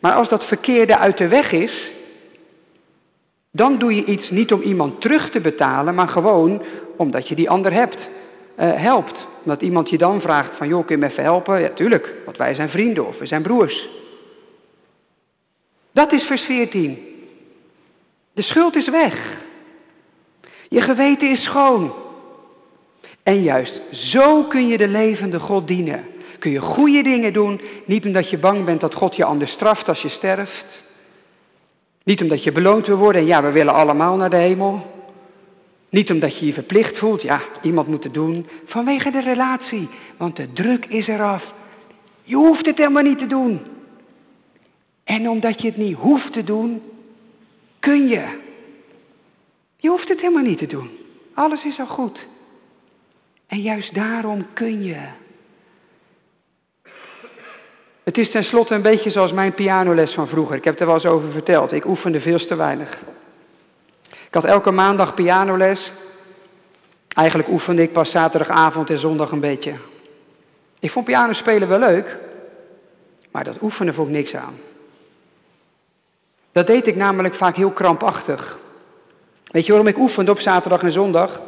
Maar 0.00 0.14
als 0.14 0.28
dat 0.28 0.44
verkeerde 0.44 0.98
uit 0.98 1.18
de 1.18 1.28
weg 1.28 1.52
is, 1.52 1.90
dan 3.56 3.78
doe 3.78 3.94
je 3.94 4.04
iets 4.04 4.30
niet 4.30 4.52
om 4.52 4.60
iemand 4.60 5.00
terug 5.00 5.30
te 5.30 5.40
betalen, 5.40 5.94
maar 5.94 6.08
gewoon 6.08 6.62
omdat 6.96 7.28
je 7.28 7.34
die 7.34 7.50
ander 7.50 7.72
hebt, 7.72 7.96
uh, 7.96 8.72
helpt. 8.74 9.26
Omdat 9.44 9.62
iemand 9.62 9.90
je 9.90 9.98
dan 9.98 10.20
vraagt 10.20 10.56
van, 10.56 10.68
joh, 10.68 10.86
kun 10.86 10.94
je 10.94 11.00
me 11.00 11.10
even 11.10 11.22
helpen? 11.22 11.60
Ja, 11.60 11.68
tuurlijk, 11.68 12.14
want 12.24 12.36
wij 12.36 12.54
zijn 12.54 12.68
vrienden 12.68 13.06
of 13.06 13.18
we 13.18 13.26
zijn 13.26 13.42
broers. 13.42 13.88
Dat 15.92 16.12
is 16.12 16.22
vers 16.22 16.42
14. 16.42 16.98
De 18.34 18.42
schuld 18.42 18.76
is 18.76 18.88
weg. 18.88 19.36
Je 20.68 20.80
geweten 20.80 21.30
is 21.30 21.44
schoon. 21.44 21.92
En 23.22 23.42
juist 23.42 23.80
zo 23.90 24.44
kun 24.44 24.68
je 24.68 24.76
de 24.76 24.88
levende 24.88 25.38
God 25.38 25.66
dienen. 25.66 26.04
Kun 26.38 26.50
je 26.50 26.60
goede 26.60 27.02
dingen 27.02 27.32
doen, 27.32 27.60
niet 27.84 28.04
omdat 28.04 28.30
je 28.30 28.38
bang 28.38 28.64
bent 28.64 28.80
dat 28.80 28.94
God 28.94 29.16
je 29.16 29.24
anders 29.24 29.52
straft 29.52 29.88
als 29.88 30.02
je 30.02 30.08
sterft. 30.08 30.85
Niet 32.06 32.22
omdat 32.22 32.44
je 32.44 32.52
beloond 32.52 32.86
wil 32.86 32.96
worden 32.96 33.20
en 33.20 33.26
ja, 33.26 33.42
we 33.42 33.50
willen 33.50 33.74
allemaal 33.74 34.16
naar 34.16 34.30
de 34.30 34.36
hemel. 34.36 34.86
Niet 35.88 36.10
omdat 36.10 36.38
je 36.38 36.46
je 36.46 36.52
verplicht 36.52 36.98
voelt, 36.98 37.22
ja, 37.22 37.40
iemand 37.62 37.88
moet 37.88 38.04
het 38.04 38.14
doen. 38.14 38.46
Vanwege 38.66 39.10
de 39.10 39.20
relatie, 39.20 39.88
want 40.16 40.36
de 40.36 40.52
druk 40.52 40.86
is 40.86 41.06
eraf. 41.06 41.52
Je 42.22 42.36
hoeft 42.36 42.66
het 42.66 42.76
helemaal 42.76 43.02
niet 43.02 43.18
te 43.18 43.26
doen. 43.26 43.60
En 45.04 45.28
omdat 45.28 45.60
je 45.60 45.66
het 45.66 45.76
niet 45.76 45.96
hoeft 45.96 46.32
te 46.32 46.44
doen, 46.44 46.82
kun 47.80 48.08
je. 48.08 48.24
Je 49.76 49.88
hoeft 49.88 50.08
het 50.08 50.20
helemaal 50.20 50.42
niet 50.42 50.58
te 50.58 50.66
doen. 50.66 50.90
Alles 51.34 51.64
is 51.64 51.78
al 51.78 51.86
goed. 51.86 52.18
En 53.46 53.60
juist 53.60 53.94
daarom 53.94 54.46
kun 54.52 54.84
je. 54.84 54.98
Het 58.06 58.18
is 58.18 58.30
tenslotte 58.30 58.74
een 58.74 58.82
beetje 58.82 59.10
zoals 59.10 59.32
mijn 59.32 59.54
pianoles 59.54 60.14
van 60.14 60.28
vroeger. 60.28 60.56
Ik 60.56 60.64
heb 60.64 60.80
er 60.80 60.86
wel 60.86 60.94
eens 60.94 61.04
over 61.04 61.30
verteld. 61.30 61.72
Ik 61.72 61.86
oefende 61.86 62.20
veel 62.20 62.46
te 62.46 62.54
weinig. 62.54 62.98
Ik 64.08 64.34
had 64.34 64.44
elke 64.44 64.70
maandag 64.70 65.14
pianoles. 65.14 65.92
Eigenlijk 67.08 67.48
oefende 67.48 67.82
ik 67.82 67.92
pas 67.92 68.10
zaterdagavond 68.10 68.90
en 68.90 68.98
zondag 68.98 69.30
een 69.30 69.40
beetje. 69.40 69.74
Ik 70.80 70.90
vond 70.90 71.04
pianospelen 71.04 71.68
wel 71.68 71.78
leuk, 71.78 72.16
maar 73.30 73.44
dat 73.44 73.62
oefenen 73.62 73.94
vond 73.94 74.08
ik 74.08 74.14
niks 74.14 74.34
aan. 74.34 74.54
Dat 76.52 76.66
deed 76.66 76.86
ik 76.86 76.96
namelijk 76.96 77.34
vaak 77.34 77.56
heel 77.56 77.72
krampachtig. 77.72 78.58
Weet 79.50 79.66
je 79.66 79.72
waarom 79.72 79.90
ik 79.90 79.98
oefende 79.98 80.30
op 80.30 80.38
zaterdag 80.38 80.82
en 80.82 80.92
zondag? 80.92 81.40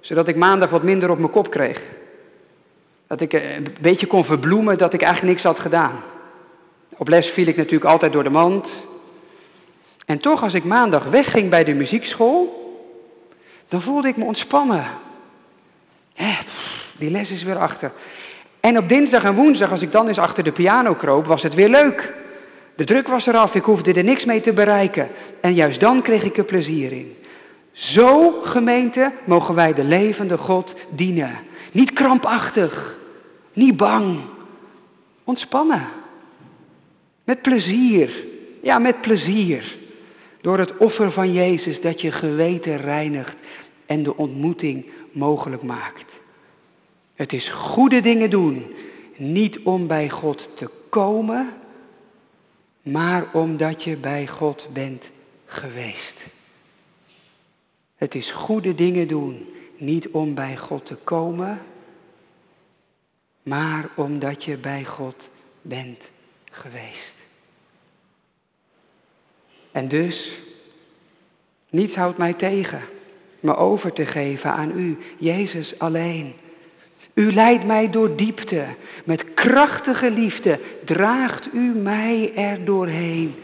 Zodat 0.00 0.28
ik 0.28 0.36
maandag 0.36 0.70
wat 0.70 0.82
minder 0.82 1.10
op 1.10 1.18
mijn 1.18 1.30
kop 1.30 1.50
kreeg. 1.50 1.80
Dat 3.10 3.20
ik 3.20 3.32
eh, 3.32 3.54
een 3.54 3.76
beetje 3.80 4.06
kon 4.06 4.24
verbloemen 4.24 4.78
dat 4.78 4.92
ik 4.92 5.02
eigenlijk 5.02 5.32
niks 5.32 5.46
had 5.46 5.60
gedaan. 5.60 6.02
Op 6.96 7.08
les 7.08 7.26
viel 7.26 7.46
ik 7.46 7.56
natuurlijk 7.56 7.84
altijd 7.84 8.12
door 8.12 8.22
de 8.22 8.30
mand. 8.30 8.66
En 10.06 10.18
toch, 10.18 10.42
als 10.42 10.54
ik 10.54 10.64
maandag 10.64 11.04
wegging 11.04 11.50
bij 11.50 11.64
de 11.64 11.74
muziekschool, 11.74 12.68
dan 13.68 13.82
voelde 13.82 14.08
ik 14.08 14.16
me 14.16 14.24
ontspannen. 14.24 14.84
Die 16.98 17.10
les 17.10 17.30
is 17.30 17.42
weer 17.42 17.58
achter. 17.58 17.92
En 18.60 18.78
op 18.78 18.88
dinsdag 18.88 19.24
en 19.24 19.34
woensdag, 19.34 19.70
als 19.70 19.82
ik 19.82 19.92
dan 19.92 20.08
eens 20.08 20.18
achter 20.18 20.44
de 20.44 20.52
piano 20.52 20.94
kroop, 20.94 21.26
was 21.26 21.42
het 21.42 21.54
weer 21.54 21.68
leuk. 21.68 22.12
De 22.76 22.84
druk 22.84 23.08
was 23.08 23.26
eraf, 23.26 23.54
ik 23.54 23.64
hoefde 23.64 23.92
er 23.92 24.04
niks 24.04 24.24
mee 24.24 24.40
te 24.40 24.52
bereiken. 24.52 25.08
En 25.40 25.54
juist 25.54 25.80
dan 25.80 26.02
kreeg 26.02 26.22
ik 26.22 26.36
er 26.36 26.44
plezier 26.44 26.92
in. 26.92 27.16
Zo, 27.80 28.30
gemeente, 28.42 29.12
mogen 29.24 29.54
wij 29.54 29.74
de 29.74 29.84
levende 29.84 30.36
God 30.36 30.74
dienen. 30.90 31.38
Niet 31.72 31.92
krampachtig, 31.92 32.96
niet 33.52 33.76
bang, 33.76 34.20
ontspannen. 35.24 35.88
Met 37.24 37.42
plezier, 37.42 38.24
ja, 38.62 38.78
met 38.78 39.00
plezier. 39.00 39.78
Door 40.40 40.58
het 40.58 40.76
offer 40.76 41.12
van 41.12 41.32
Jezus 41.32 41.80
dat 41.80 42.00
je 42.00 42.12
geweten 42.12 42.76
reinigt 42.76 43.36
en 43.86 44.02
de 44.02 44.16
ontmoeting 44.16 44.86
mogelijk 45.12 45.62
maakt. 45.62 46.10
Het 47.14 47.32
is 47.32 47.50
goede 47.52 48.00
dingen 48.00 48.30
doen, 48.30 48.66
niet 49.16 49.58
om 49.62 49.86
bij 49.86 50.08
God 50.08 50.48
te 50.54 50.70
komen, 50.88 51.52
maar 52.82 53.24
omdat 53.32 53.84
je 53.84 53.96
bij 53.96 54.26
God 54.26 54.68
bent 54.72 55.02
geweest. 55.46 56.19
Het 58.00 58.14
is 58.14 58.32
goede 58.32 58.74
dingen 58.74 59.08
doen, 59.08 59.46
niet 59.76 60.08
om 60.08 60.34
bij 60.34 60.56
God 60.56 60.86
te 60.86 60.94
komen, 60.94 61.58
maar 63.42 63.88
omdat 63.96 64.44
je 64.44 64.56
bij 64.56 64.84
God 64.84 65.16
bent 65.62 65.98
geweest. 66.50 67.14
En 69.72 69.88
dus, 69.88 70.30
niets 71.70 71.94
houdt 71.94 72.18
mij 72.18 72.34
tegen 72.34 72.82
me 73.40 73.56
over 73.56 73.92
te 73.92 74.06
geven 74.06 74.52
aan 74.52 74.78
u, 74.78 74.98
Jezus 75.18 75.78
alleen. 75.78 76.32
U 77.14 77.32
leidt 77.32 77.64
mij 77.64 77.90
door 77.90 78.16
diepte. 78.16 78.66
Met 79.04 79.34
krachtige 79.34 80.10
liefde 80.10 80.60
draagt 80.84 81.48
u 81.52 81.60
mij 81.60 82.32
er 82.34 82.64
doorheen. 82.64 83.34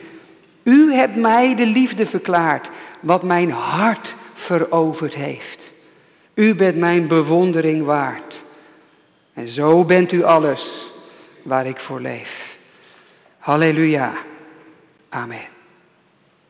U 0.62 0.94
hebt 0.94 1.16
mij 1.16 1.54
de 1.54 1.66
liefde 1.66 2.06
verklaard, 2.06 2.68
wat 3.00 3.22
mijn 3.22 3.50
hart 3.50 4.14
veroverd 4.36 5.14
heeft. 5.14 5.58
U 6.34 6.54
bent 6.54 6.76
mijn 6.76 7.08
bewondering 7.08 7.84
waard. 7.84 8.34
En 9.34 9.48
zo 9.48 9.84
bent 9.84 10.12
u 10.12 10.22
alles 10.22 10.90
waar 11.42 11.66
ik 11.66 11.78
voor 11.78 12.00
leef. 12.00 12.56
Halleluja. 13.38 14.12
Amen. 15.08 15.55